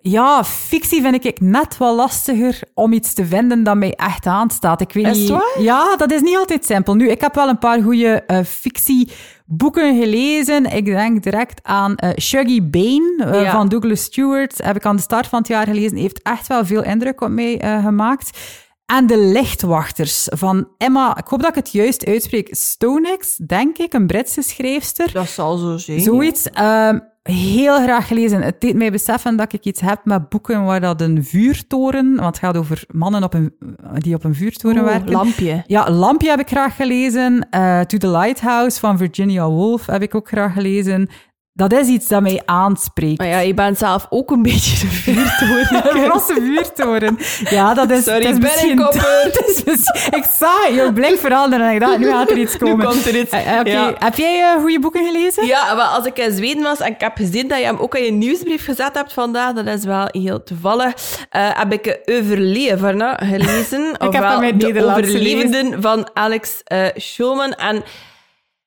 [0.00, 4.80] ja, fictie vind ik net wel lastiger om iets te vinden dat mij echt aanstaat.
[4.80, 5.28] Ik weet Is niet.
[5.28, 5.60] waar?
[5.62, 6.94] Ja, dat is niet altijd simpel.
[6.94, 10.64] Nu, ik heb wel een paar goede eh fictieboeken gelezen.
[10.76, 13.50] Ik denk direct aan eh, Shuggy Bane eh, Ja.
[13.50, 14.64] van Douglas Stewart.
[14.64, 15.96] Heb ik aan de start van het jaar gelezen.
[15.96, 18.38] Heeft echt wel veel indruk op mij gemaakt.
[18.86, 23.92] En De Lichtwachters van Emma, ik hoop dat ik het juist uitspreek, Stonex, denk ik,
[23.92, 25.12] een Britse schrijfster.
[25.12, 26.00] Dat zal zo zijn.
[26.00, 26.50] Zoiets.
[26.50, 28.42] Ehm, heel graag gelezen.
[28.42, 32.26] Het deed mij beseffen dat ik iets heb met boeken waar dat een vuurtoren, want
[32.26, 33.54] het gaat over mannen op een,
[33.94, 35.12] die op een vuurtoren Oeh, werken.
[35.12, 35.62] lampje.
[35.66, 37.46] Ja, Lampje heb ik graag gelezen.
[37.50, 41.08] Eh, to the Lighthouse van Virginia Woolf heb ik ook graag gelezen.
[41.56, 43.18] Dat is iets dat mij aanspreekt.
[43.18, 45.96] Maar ja, je bent zelf ook een beetje de vuurtoren.
[46.02, 47.18] Een rosse vuurtoren.
[47.50, 48.78] Ja, dat is, Sorry, het is misschien...
[49.46, 52.58] is misschien- ik zag je blik veranderen en ik dacht, nu gaat er iets Nu
[52.70, 52.86] komen.
[52.86, 53.30] komt er iets.
[53.30, 53.64] Eh, eh.
[53.72, 53.92] Ja.
[53.98, 55.46] Heb jij eh, goede boeken gelezen?
[55.46, 57.94] Ja, maar als ik in Zweden was en ik heb gezien dat je hem ook
[57.94, 60.92] in je nieuwsbrief gezet hebt vandaag, dat is wel heel toevallig,
[61.30, 63.86] heb ik Overleverne gelezen.
[63.98, 66.62] heb ofwel hem in het De Overlevenden van Alex
[66.94, 67.52] Schulman.
[67.52, 67.82] En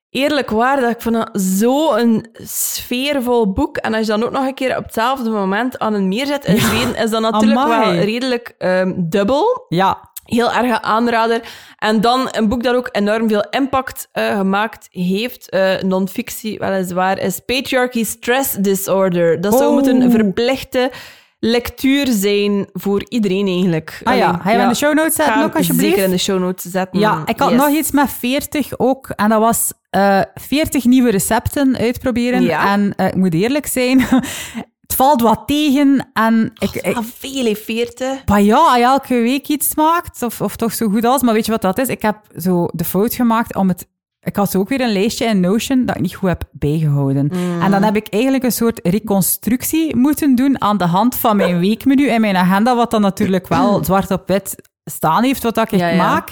[0.09, 3.77] eerlijk waar, dat ik vond dat zo'n sfeervol boek.
[3.77, 6.45] En als je dan ook nog een keer op hetzelfde moment aan een meer zit
[6.45, 7.91] in Zweden, is dat natuurlijk amai.
[7.95, 9.65] wel redelijk ehm, dubbel.
[9.69, 10.07] Ja.
[10.23, 11.41] Heel erg aanrader.
[11.77, 17.19] En dan een boek dat ook enorm veel impact eh, gemaakt heeft, eh non-fictie weliswaar,
[17.19, 19.41] is Patriarchy Stress Disorder.
[19.41, 19.73] Dat zou Oh.
[19.73, 20.91] moeten verplichte
[21.39, 24.01] lectuur zijn voor iedereen eigenlijk.
[24.03, 25.89] Ah ja, ga je in de show notes zetten ook, alsjeblieft?
[25.89, 26.99] Zeker in de show notes zetten.
[26.99, 27.59] Ja, ik had Yes.
[27.59, 29.09] nog iets met 40 ook.
[29.09, 32.41] En dat was eh 40 nieuwe recepten uitproberen.
[32.41, 32.73] Ja.
[32.73, 33.99] En eh, ik moet eerlijk zijn,
[34.81, 36.09] het valt wat tegen.
[36.13, 38.25] En ik, ik, Ah, veel, hè, 40.
[38.25, 41.21] maar ja, als je elke week iets maakt, of, of toch zo goed als.
[41.21, 41.87] Maar weet je wat dat is?
[41.87, 43.87] Ik heb zo de fout gemaakt om het...
[44.21, 47.31] Ik had ook weer een lijstje in Notion dat ik niet goed heb bijgehouden.
[47.61, 51.59] En dan heb ik eigenlijk een soort reconstructie moeten doen aan de hand van mijn
[51.67, 55.71] weekmenu in mijn agenda, wat dan natuurlijk wel zwart op wit staan heeft, wat dat
[55.71, 55.95] ik Ja, ja.
[55.95, 56.31] maak.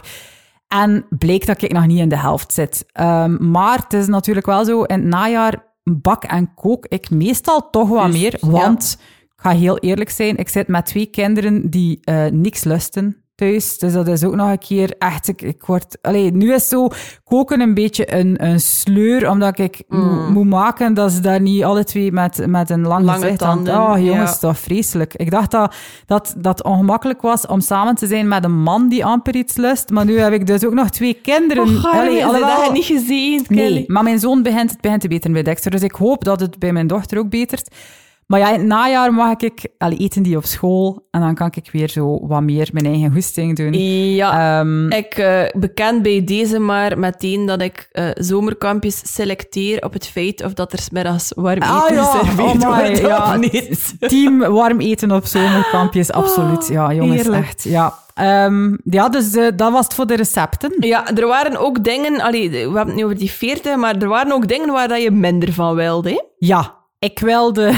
[0.67, 2.85] En bleek dat ik nog niet in de helft zit.
[2.91, 7.69] Ehm, maar het is natuurlijk wel zo, in het najaar bak en kook ik meestal
[7.69, 8.37] toch wat Juist, meer.
[8.41, 8.49] ja.
[8.61, 13.25] Want, ik ga heel eerlijk zijn, ik zit met twee kinderen die eh, niks lusten
[13.37, 13.77] thuis.
[13.77, 15.27] Dus dat is ook nog een keer echt...
[15.27, 15.97] Ik, ik word...
[16.01, 16.87] Allee, nu is zo
[17.23, 21.63] koken een beetje een, een sleur, omdat ik mo- moet maken dat ze daar niet
[21.63, 23.05] alle twee met, met een lang Mm.
[23.05, 23.63] Lange gezicht aan...
[23.63, 24.37] tanden, Oh, jongens, ja.
[24.39, 25.13] dat is vreselijk.
[25.15, 25.75] Ik dacht dat,
[26.05, 29.89] dat dat ongemakkelijk was om samen te zijn met een man die amper iets lust.
[29.89, 31.63] Maar nu heb ik dus ook nog twee kinderen.
[31.63, 33.73] Oh, Allee, dat je niet gezien, Kelly?
[33.73, 35.71] Nee, maar mijn zoon begint, het begint te beteren bij Dexter.
[35.71, 37.75] Dus ik hoop dat het bij mijn dochter ook betert.
[38.27, 41.07] Maar ja, in het najaar mag ik allee, eten die op school.
[41.11, 43.73] En dan kan ik weer zo wat meer mijn eigen goesting doen.
[44.13, 49.93] Ja, Ehm, ik eh, beken bij deze maar meteen dat ik eh, zomerkampjes selecteer op
[49.93, 53.33] het feit of dat er 's middags warm eten Ah, ja, geserveerd amai, wordt ja.
[53.33, 53.95] of niet.
[54.09, 56.67] team warm eten op zomerkampjes, absoluut.
[56.67, 57.45] Ja, jongens, heerlijk.
[57.45, 57.63] echt.
[57.63, 60.73] Ja, Ehm, ja dus eh, dat was het voor de recepten.
[60.79, 62.21] Ja, er waren ook dingen...
[62.21, 65.01] Allee, we hebben het nu over die 40, maar er waren ook dingen waar dat
[65.01, 66.09] je minder van wilde.
[66.09, 66.21] hè?
[66.37, 67.73] Ja, ik wilde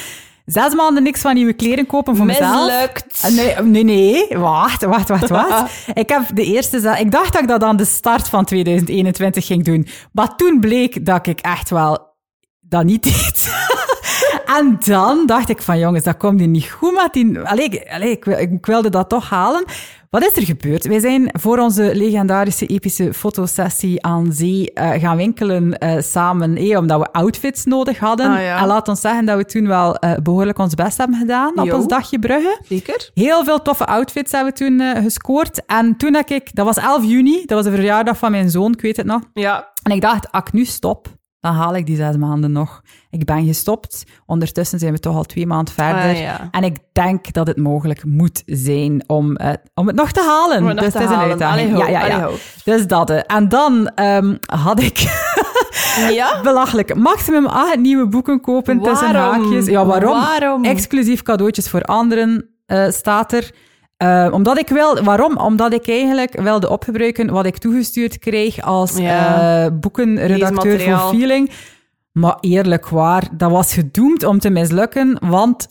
[0.44, 2.66] zes maanden niks van nieuwe kleren kopen voor mezelf.
[2.66, 3.20] Mislukt.
[3.22, 5.72] Eh, Nee, nee, nee, wacht, wacht, wacht, wacht.
[5.94, 6.96] ik heb de eerste...
[6.98, 9.88] Ik dacht dat ik dat aan de start van 2021 ging doen.
[10.12, 12.12] Maar toen bleek dat ik echt wel
[12.60, 13.48] dat niet deed.
[14.58, 17.40] en dan dacht ik van, jongens, dat komt hier niet goed met die...
[17.40, 19.64] Allee, ik, allee, ik, wil- ik wilde dat toch halen.
[20.10, 20.86] Wat is er gebeurd?
[20.86, 26.78] Wij zijn voor onze legendarische epische fotosessie aan zee eh, gaan winkelen eh, samen, eh,
[26.78, 28.30] omdat we outfits nodig hadden.
[28.30, 28.58] Ah, ja.
[28.60, 31.66] En laat ons zeggen dat we toen wel eh, behoorlijk ons best hebben gedaan op
[31.66, 31.76] Jo.
[31.76, 32.58] ons dagje Brugge.
[32.68, 33.10] Zeker?
[33.14, 35.64] Heel veel toffe outfits hebben we toen gescoord.
[35.66, 38.72] En toen heb ik, dat was 11 juni, dat was de verjaardag van mijn zoon,
[38.72, 39.20] ik weet het nog.
[39.32, 39.72] Ja.
[39.82, 41.08] En ik dacht, ik nu stop,
[41.44, 42.82] dan haal ik die zes maanden nog.
[43.10, 44.04] Ik ben gestopt.
[44.26, 46.02] Ondertussen zijn we toch al twee maanden verder.
[46.02, 46.48] Ah, ja.
[46.50, 49.36] En ik denk dat het mogelijk moet zijn om,
[49.74, 50.58] om het nog te halen.
[50.58, 51.74] Om het nog dus te het is een uitdaging.
[51.74, 52.36] Allee, ja, ja, allee.
[52.64, 53.10] Dus dat.
[53.10, 53.20] eh.
[53.26, 54.98] En dan ehm, had ik
[56.10, 56.40] Ja?
[56.42, 59.66] belachelijk maximum acht nieuwe boeken kopen tussen haakjes.
[59.66, 60.20] Ja, waarom?
[60.20, 60.64] Waarom?
[60.64, 63.50] Exclusief cadeautjes voor anderen eh, staat er.
[63.96, 65.36] Eh, omdat ik wil, waarom?
[65.36, 69.64] Omdat ik eigenlijk wilde opgebruiken wat ik toegestuurd kreeg als Ja.
[69.64, 71.08] eh, boekenredacteur voor.
[71.14, 71.50] Feeling.
[72.12, 75.68] Maar eerlijk waar, dat was gedoemd om te mislukken, want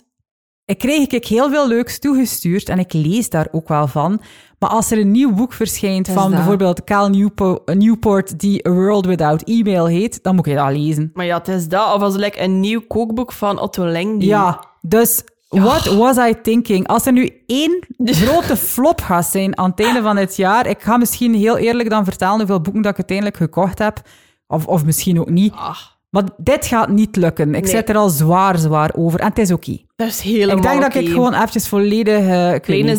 [0.64, 4.20] ik kreeg ik heel veel leuks toegestuurd en ik lees daar ook wel van.
[4.58, 6.30] Maar als er een nieuw boek verschijnt van dat.
[6.30, 11.10] bijvoorbeeld Cal Newpo- Newport die A World Without Email heet, dan moet je dat lezen.
[11.14, 11.94] Maar ja, het is dat.
[11.94, 14.18] Of als like, een nieuw kookboek van Otto Leng.
[14.18, 15.24] die- Ja, dus
[15.62, 16.86] what was I thinking?
[16.86, 20.82] Als er nu één grote flop gaat zijn aan het einde van het jaar, ik
[20.82, 24.00] ga misschien heel eerlijk dan vertellen hoeveel boeken dat ik uiteindelijk gekocht heb,
[24.46, 25.52] of, of misschien ook niet.
[25.56, 27.54] Ach, Maar dit gaat niet lukken.
[27.54, 27.70] Ik Nee.
[27.70, 29.20] zit er al zwaar, zwaar over.
[29.20, 29.78] En het is oké.
[29.96, 32.18] dat is helemaal Ik denk dat ik gewoon eventjes volledig...
[32.26, 32.96] weet Kleine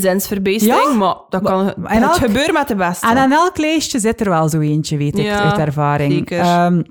[0.64, 0.94] Ja?
[0.94, 3.08] maar dat kan en het elk- gebeurt met de beste.
[3.10, 6.12] En aan elk lijstje zit er wel zo eentje, weet ik, Ja, uit ervaring.
[6.14, 6.40] zeker.
[6.40, 6.82] Ehm,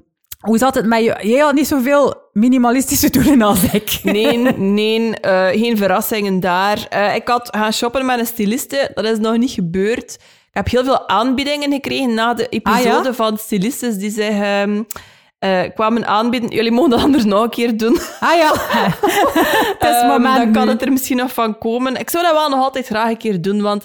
[0.45, 1.17] hoe zat het met je?
[1.21, 4.01] Jij had niet zoveel minimalistische doelen als ik.
[4.03, 4.37] Nee,
[4.79, 6.87] nee, eh, geen verrassingen daar.
[6.89, 8.91] Eh, ik had gaan shoppen met een styliste.
[8.95, 10.13] Dat is nog niet gebeurd.
[10.15, 13.13] Ik heb heel veel aanbiedingen gekregen na de episode Ah, ja?
[13.13, 14.83] van stylistes die zich ehm,
[15.39, 16.51] eh, kwamen aanbieden.
[16.51, 17.99] Jullie mogen dat anders nog een keer doen.
[18.21, 18.53] Ah ja,
[19.79, 21.97] het is Ehm, moment dan kan het er misschien nog van komen.
[21.97, 23.85] Ik zou dat wel nog altijd graag een keer doen, want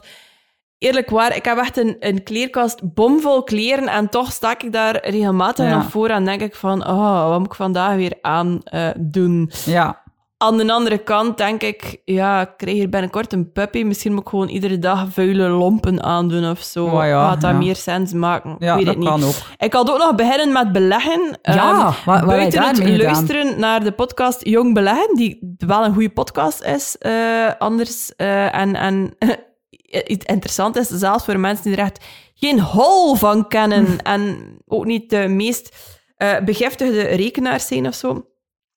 [0.80, 5.00] eerlijk waar, ik heb echt een, een kleerkast bomvol kleren en toch sta ik daar
[5.10, 5.76] regelmatig Ja.
[5.76, 9.52] nog voor en denk ik van, oh, wat moet ik vandaag weer aan eh, doen?
[9.66, 10.08] Ja.
[10.42, 13.84] Aan de andere kant denk ik, ja, ik krijg hier binnenkort een puppy.
[13.84, 16.86] Misschien moet ik gewoon iedere dag vuile lompen aandoen of zo.
[16.86, 17.58] Oh ja, Gaat dat ja.
[17.58, 18.56] meer sens maken?
[18.60, 19.08] Ja, ik weet dat het niet.
[19.14, 19.36] kan ook.
[19.58, 21.38] Ik had ook nog beginnen met beleggen.
[21.42, 21.54] Ja,
[21.86, 22.98] Ehm, wat- buiten het gedaan?
[22.98, 27.12] luisteren naar de podcast Jong Beleggen, die wel een goede podcast is, eh,
[27.58, 28.16] anders.
[28.16, 29.14] eh, en en
[29.90, 34.38] iets interessant is, zelfs voor mensen die er echt geen hol van kennen en
[34.68, 35.76] ook niet de meest
[36.16, 38.26] eh, begiftigde rekenaars zijn of zo.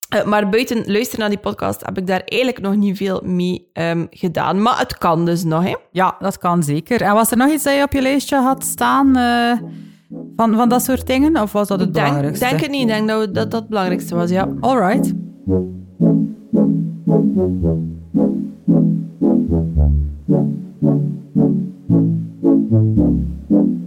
[0.09, 3.69] Eh, maar buiten luisteren naar die podcast heb ik daar eigenlijk nog niet veel mee
[3.73, 4.61] ehm, gedaan.
[4.61, 5.75] Maar het kan dus nog, hè.
[5.91, 7.01] ja, dat kan zeker.
[7.01, 9.51] En was er nog iets dat je op je lijstje had staan eh,
[10.35, 11.41] van, van dat soort dingen?
[11.41, 12.45] Of was dat het Ik denk, belangrijkste?
[12.47, 12.81] denk het niet.
[12.81, 14.47] Ik denk dat dat het belangrijkste was, ja.
[14.59, 15.13] All right.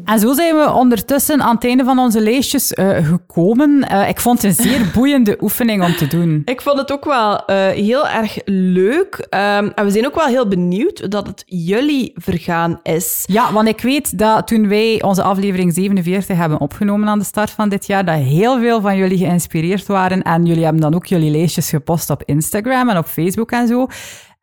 [0.06, 3.86] En zo zijn we ondertussen aan het einde van onze lijstjes uh, gekomen.
[3.92, 6.42] Uh, ik vond het een zeer boeiende oefening om te doen.
[6.44, 9.26] Ik vond het ook wel uh, heel erg leuk.
[9.30, 13.24] Um, en we zijn ook wel heel benieuwd dat het jullie vergaan is.
[13.26, 17.50] Ja, want ik weet dat toen wij onze aflevering 47 hebben opgenomen aan de start
[17.50, 20.22] van dit jaar, dat heel veel van jullie geïnspireerd waren.
[20.22, 23.86] En jullie hebben dan ook jullie lijstjes gepost op Instagram en op Facebook en zo.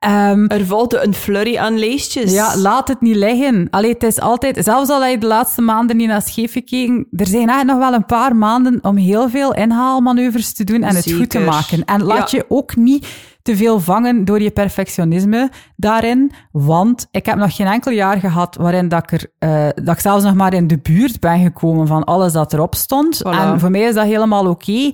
[0.08, 2.32] Um, er volgde een flurry aan leestjes.
[2.34, 3.68] Ja, laat het niet liggen.
[3.70, 7.08] Allee, het is altijd, zelfs al heb je de laatste maanden niet naar scheef gekeken,
[7.12, 10.96] er zijn eigenlijk nog wel een paar maanden om heel veel inhaalmanoeuvres te doen en
[10.96, 11.86] het goed te maken.
[11.86, 13.08] En laat je ook niet
[13.42, 16.32] te veel vangen door je perfectionisme daarin.
[16.52, 20.02] Want ik heb nog geen enkel jaar gehad waarin dat ik, er, uh, dat ik
[20.02, 23.22] zelfs nog maar in de buurt ben gekomen van alles dat erop stond.
[23.24, 24.92] En voor mij is dat helemaal oké.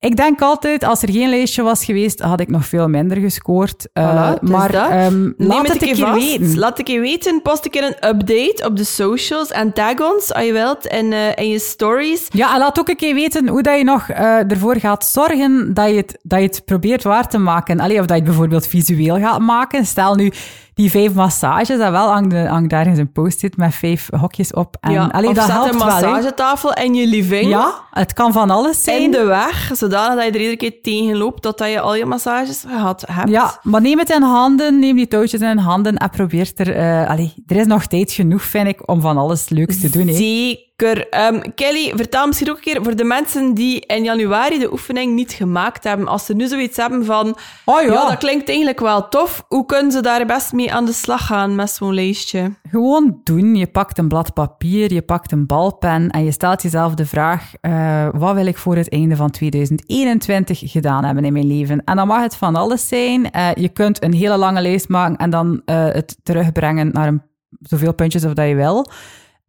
[0.00, 3.88] Ik denk altijd, als er geen lijstje was geweest, had ik nog veel minder gescoord.
[3.94, 6.58] Uh, maar um, laat het, een keer weten.
[6.58, 7.42] Laat ik je weten.
[7.42, 11.12] Post een keer een update op de socials en tag ons, als je wilt, in,
[11.12, 12.26] uh, in je stories.
[12.30, 15.74] Ja, en laat ook een keer weten hoe dat je nog uh, ervoor gaat zorgen
[15.74, 17.80] dat je, het, dat je het probeert waar te maken.
[17.80, 19.86] Allee, of dat je het bijvoorbeeld visueel gaat maken.
[19.86, 20.32] Stel nu,
[20.80, 24.76] die vijf massages, dat wel hangt, daar in een post-it met vijf hokjes op.
[24.80, 27.50] En, ja, allee, dat helpt een massagetafel in je living.
[27.50, 29.02] Ja, het kan van alles zijn.
[29.02, 32.06] In de weg, zodanig dat je er iedere keer tegen loopt, dat je al je
[32.06, 33.28] massages gehad hebt.
[33.28, 36.76] Ja, maar neem het in handen, neem die touwtjes in handen en probeer er...
[36.76, 40.12] Uh, allee, er is nog tijd genoeg, vind ik, om van alles leuks te doen.
[40.12, 40.68] Zeker.
[40.82, 45.14] Um, Kelly, vertel misschien ook een keer voor de mensen die in januari de oefening
[45.14, 46.06] niet gemaakt hebben.
[46.06, 48.08] Als ze nu zoiets hebben van, oh ja.
[48.08, 49.44] dat klinkt eigenlijk wel tof.
[49.48, 52.52] Hoe kunnen ze daar best mee aan de slag gaan met zo'n lijstje?
[52.70, 53.54] Gewoon doen.
[53.54, 57.52] Je pakt een blad papier, je pakt een balpen en je stelt jezelf de vraag,
[57.62, 61.84] uh, wat wil ik voor het einde van 2021 gedaan hebben in mijn leven?
[61.84, 63.28] En dan mag het van alles zijn.
[63.36, 67.22] Uh, je kunt een hele lange lijst maken en dan uh, het terugbrengen naar een,
[67.60, 68.86] zoveel puntjes of dat je wil.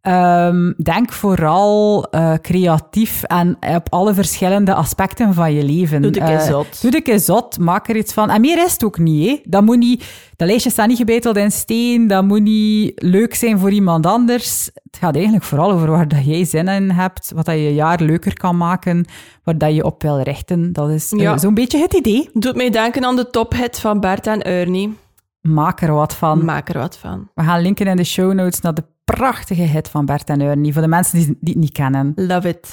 [0.08, 6.02] Um, denk vooral uh, creatief en op alle verschillende aspecten van je leven.
[6.02, 6.82] Doe de uh, zot.
[6.82, 8.30] Doe de zot, maak er iets van.
[8.30, 9.40] En meer is het ook niet, hè.
[9.44, 10.30] Dat moet niet...
[10.36, 14.70] Dat lijstje staat niet gebeiteld in steen, dat moet niet leuk zijn voor iemand anders.
[14.74, 18.00] Het gaat eigenlijk vooral over waar dat jij zin in hebt, wat dat je jaar
[18.00, 19.04] leuker kan maken,
[19.44, 20.72] waar dat je op wil richten.
[20.72, 22.30] Dat is uh, zo'n beetje het idee.
[22.32, 24.96] Doet mij denken aan de tophit van Bert en Ernie.
[25.40, 26.44] Maak er wat van.
[26.44, 27.28] Maak er wat van.
[27.34, 28.84] We gaan linken in de show notes naar de
[29.16, 30.72] prachtige hit van Bert en Ernie.
[30.72, 32.12] Voor de mensen die, het niet kennen.
[32.16, 32.68] Love it.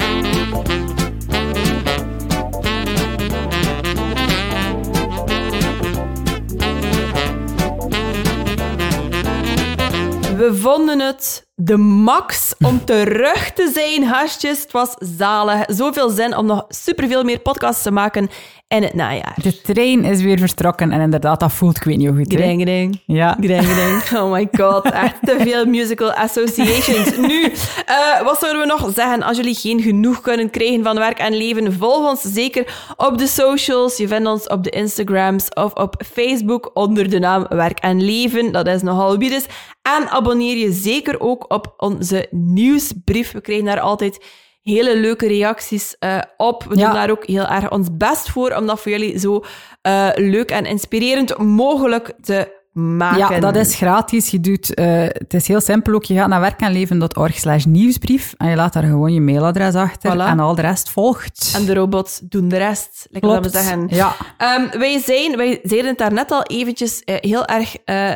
[10.38, 14.62] We vonden het de max om terug te zijn, gastjes.
[14.62, 15.64] Het was zalig.
[15.68, 18.30] Zoveel zin om nog superveel meer podcasts te maken
[18.70, 19.36] in het najaar.
[19.42, 22.34] De trein is weer vertrokken en inderdaad, dat voelt ik weet niet hoe goed.
[22.34, 23.38] Gring, Ja.
[23.42, 27.18] Gring, Oh my god, echt te veel musical associations.
[27.28, 29.24] Nu, uh, wat zouden we nog zeggen?
[29.24, 33.28] Als jullie geen genoeg kunnen krijgen van werk en leven, volg ons zeker op de
[33.28, 33.98] socials.
[33.98, 38.52] Je vindt ons op de Instagrams of op Facebook onder de naam Werk en Leven.
[38.52, 39.46] Dat is nogal wie dus.
[39.82, 43.32] En abonneer je zeker ook op onze nieuwsbrief.
[43.32, 44.26] We krijgen daar altijd
[44.62, 46.64] hele leuke reacties uh, op.
[46.64, 49.44] We doen daar ook heel erg ons best voor om dat voor jullie zo
[49.88, 53.36] uh, leuk en inspirerend mogelijk te maken.
[53.36, 54.30] Ja, dat is gratis.
[54.30, 56.04] Je doet, uh, het is heel simpel ook.
[56.04, 60.40] Je gaat naar werkenleven.org slash nieuwsbrief en je laat daar gewoon je mailadres achter en
[60.40, 61.54] al de rest volgt.
[61.56, 63.88] En de robots doen de rest, lekker we zeggen.
[63.88, 64.16] Ja.
[64.58, 68.16] Um, wij, zijn, wij zeiden het daarnet al eventjes uh, heel erg uh,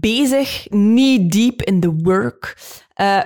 [0.00, 2.56] bezig, knee deep in the work,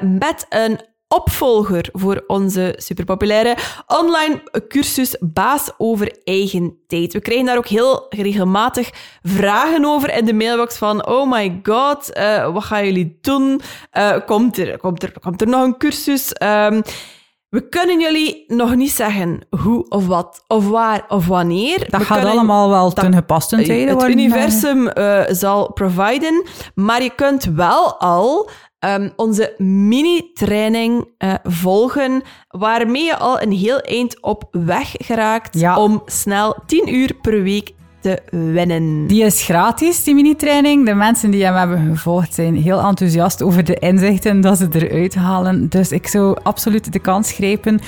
[0.00, 0.80] met een
[1.14, 3.56] opvolger voor onze superpopulaire
[3.86, 7.12] online cursus Baas over eigen tijd.
[7.12, 8.90] We krijgen daar ook heel regelmatig
[9.22, 13.60] vragen over in de mailbox van oh my god, uh, wat gaan jullie doen?
[13.92, 16.32] Uh, komt, er, komt, er, komt er nog een cursus?
[16.42, 16.82] Um,
[17.48, 21.90] we kunnen jullie nog niet zeggen hoe of wat of waar of wanneer.
[21.90, 24.10] Dat gaat allemaal wel ten gepaste tijden worden.
[24.10, 28.50] Het universum uh, zal providen, maar je kunt wel al
[28.80, 35.78] um, onze mini-training uh, volgen, waarmee je al een heel eind op weg geraakt ja.
[35.78, 39.06] om snel 10 uur per week te winnen.
[39.06, 40.86] Die is gratis, die mini-training.
[40.86, 45.14] De mensen die hem hebben gevolgd zijn heel enthousiast over de inzichten dat ze eruit
[45.14, 45.68] halen.
[45.68, 47.80] Dus ik zou absoluut de kans grijpen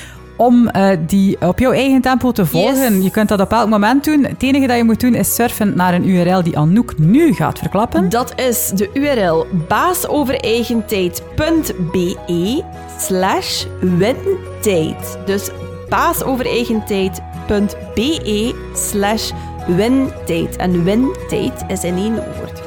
[0.43, 2.95] om uh, die op jouw eigen tempo te volgen.
[2.95, 3.05] Yes.
[3.05, 4.25] Je kunt dat op elk moment doen.
[4.25, 7.59] Het enige dat je moet doen is surfen naar een URL die Anouk nu gaat
[7.59, 8.09] verklappen.
[8.09, 12.63] Dat is de URL baasovereigentijd.be
[12.99, 15.19] slash wintijd.
[15.27, 15.51] Dus
[15.89, 19.31] baasovereigentijd.be slash
[19.67, 20.57] wintijd.
[20.57, 22.62] En wintijd is in één woord.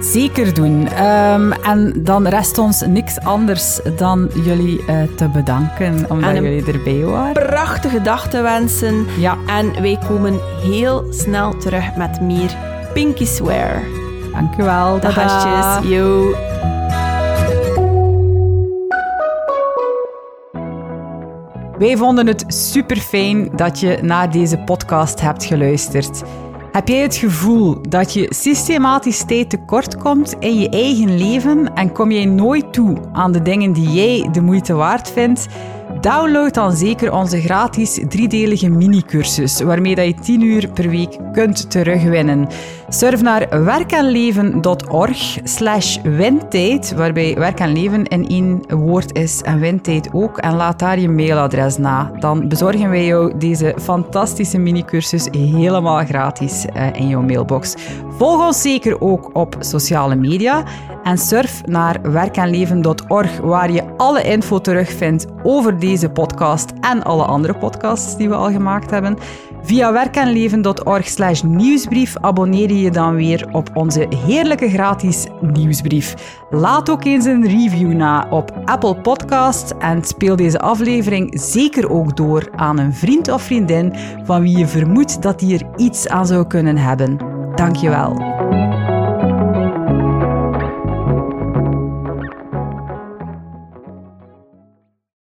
[0.00, 0.88] Zeker doen.
[0.88, 7.04] Ehm, en dan rest ons niks anders dan jullie uh, te bedanken omdat jullie erbij
[7.04, 7.32] waren.
[7.32, 9.06] Prachtige dag te wensen.
[9.18, 9.36] Ja.
[9.46, 12.56] En wij komen heel snel terug met meer
[12.92, 13.82] Pinky Swear.
[14.32, 15.00] Dankjewel.
[15.00, 15.90] Dag gastjes.
[15.90, 16.34] Yo.
[21.78, 26.22] Wij vonden het super fijn dat je naar deze podcast hebt geluisterd.
[26.76, 31.92] Heb jij het gevoel dat je systematisch tijd tekort komt in je eigen leven en
[31.92, 35.46] kom jij nooit toe aan de dingen die jij de moeite waard vindt?
[36.00, 41.70] Download dan zeker onze gratis driedelige mini-cursus, waarmee dat je 10 uur per week kunt
[41.70, 42.48] terugwinnen.
[42.88, 50.08] Surf naar werkenleven.org slash windtijd, waarbij werk en leven in één woord is en windtijd
[50.12, 50.38] ook.
[50.38, 52.10] En laat daar je mailadres na.
[52.18, 57.74] Dan bezorgen wij jou deze fantastische mini-cursus helemaal gratis uh, in jouw mailbox.
[58.08, 60.64] Volg ons zeker ook op sociale media
[61.02, 67.54] en surf naar werkenleven.org, waar je alle info terugvindt over deze podcast en alle andere
[67.54, 69.18] podcasts die we al gemaakt hebben.
[69.66, 76.14] Via werkenleven.org nieuwsbrief abonneer je je dan weer op onze heerlijke gratis nieuwsbrief.
[76.50, 82.16] Laat ook eens een review na op Apple Podcasts en speel deze aflevering zeker ook
[82.16, 83.94] door aan een vriend of vriendin
[84.24, 87.18] van wie je vermoedt dat die er iets aan zou kunnen hebben.
[87.54, 88.65] Dankjewel.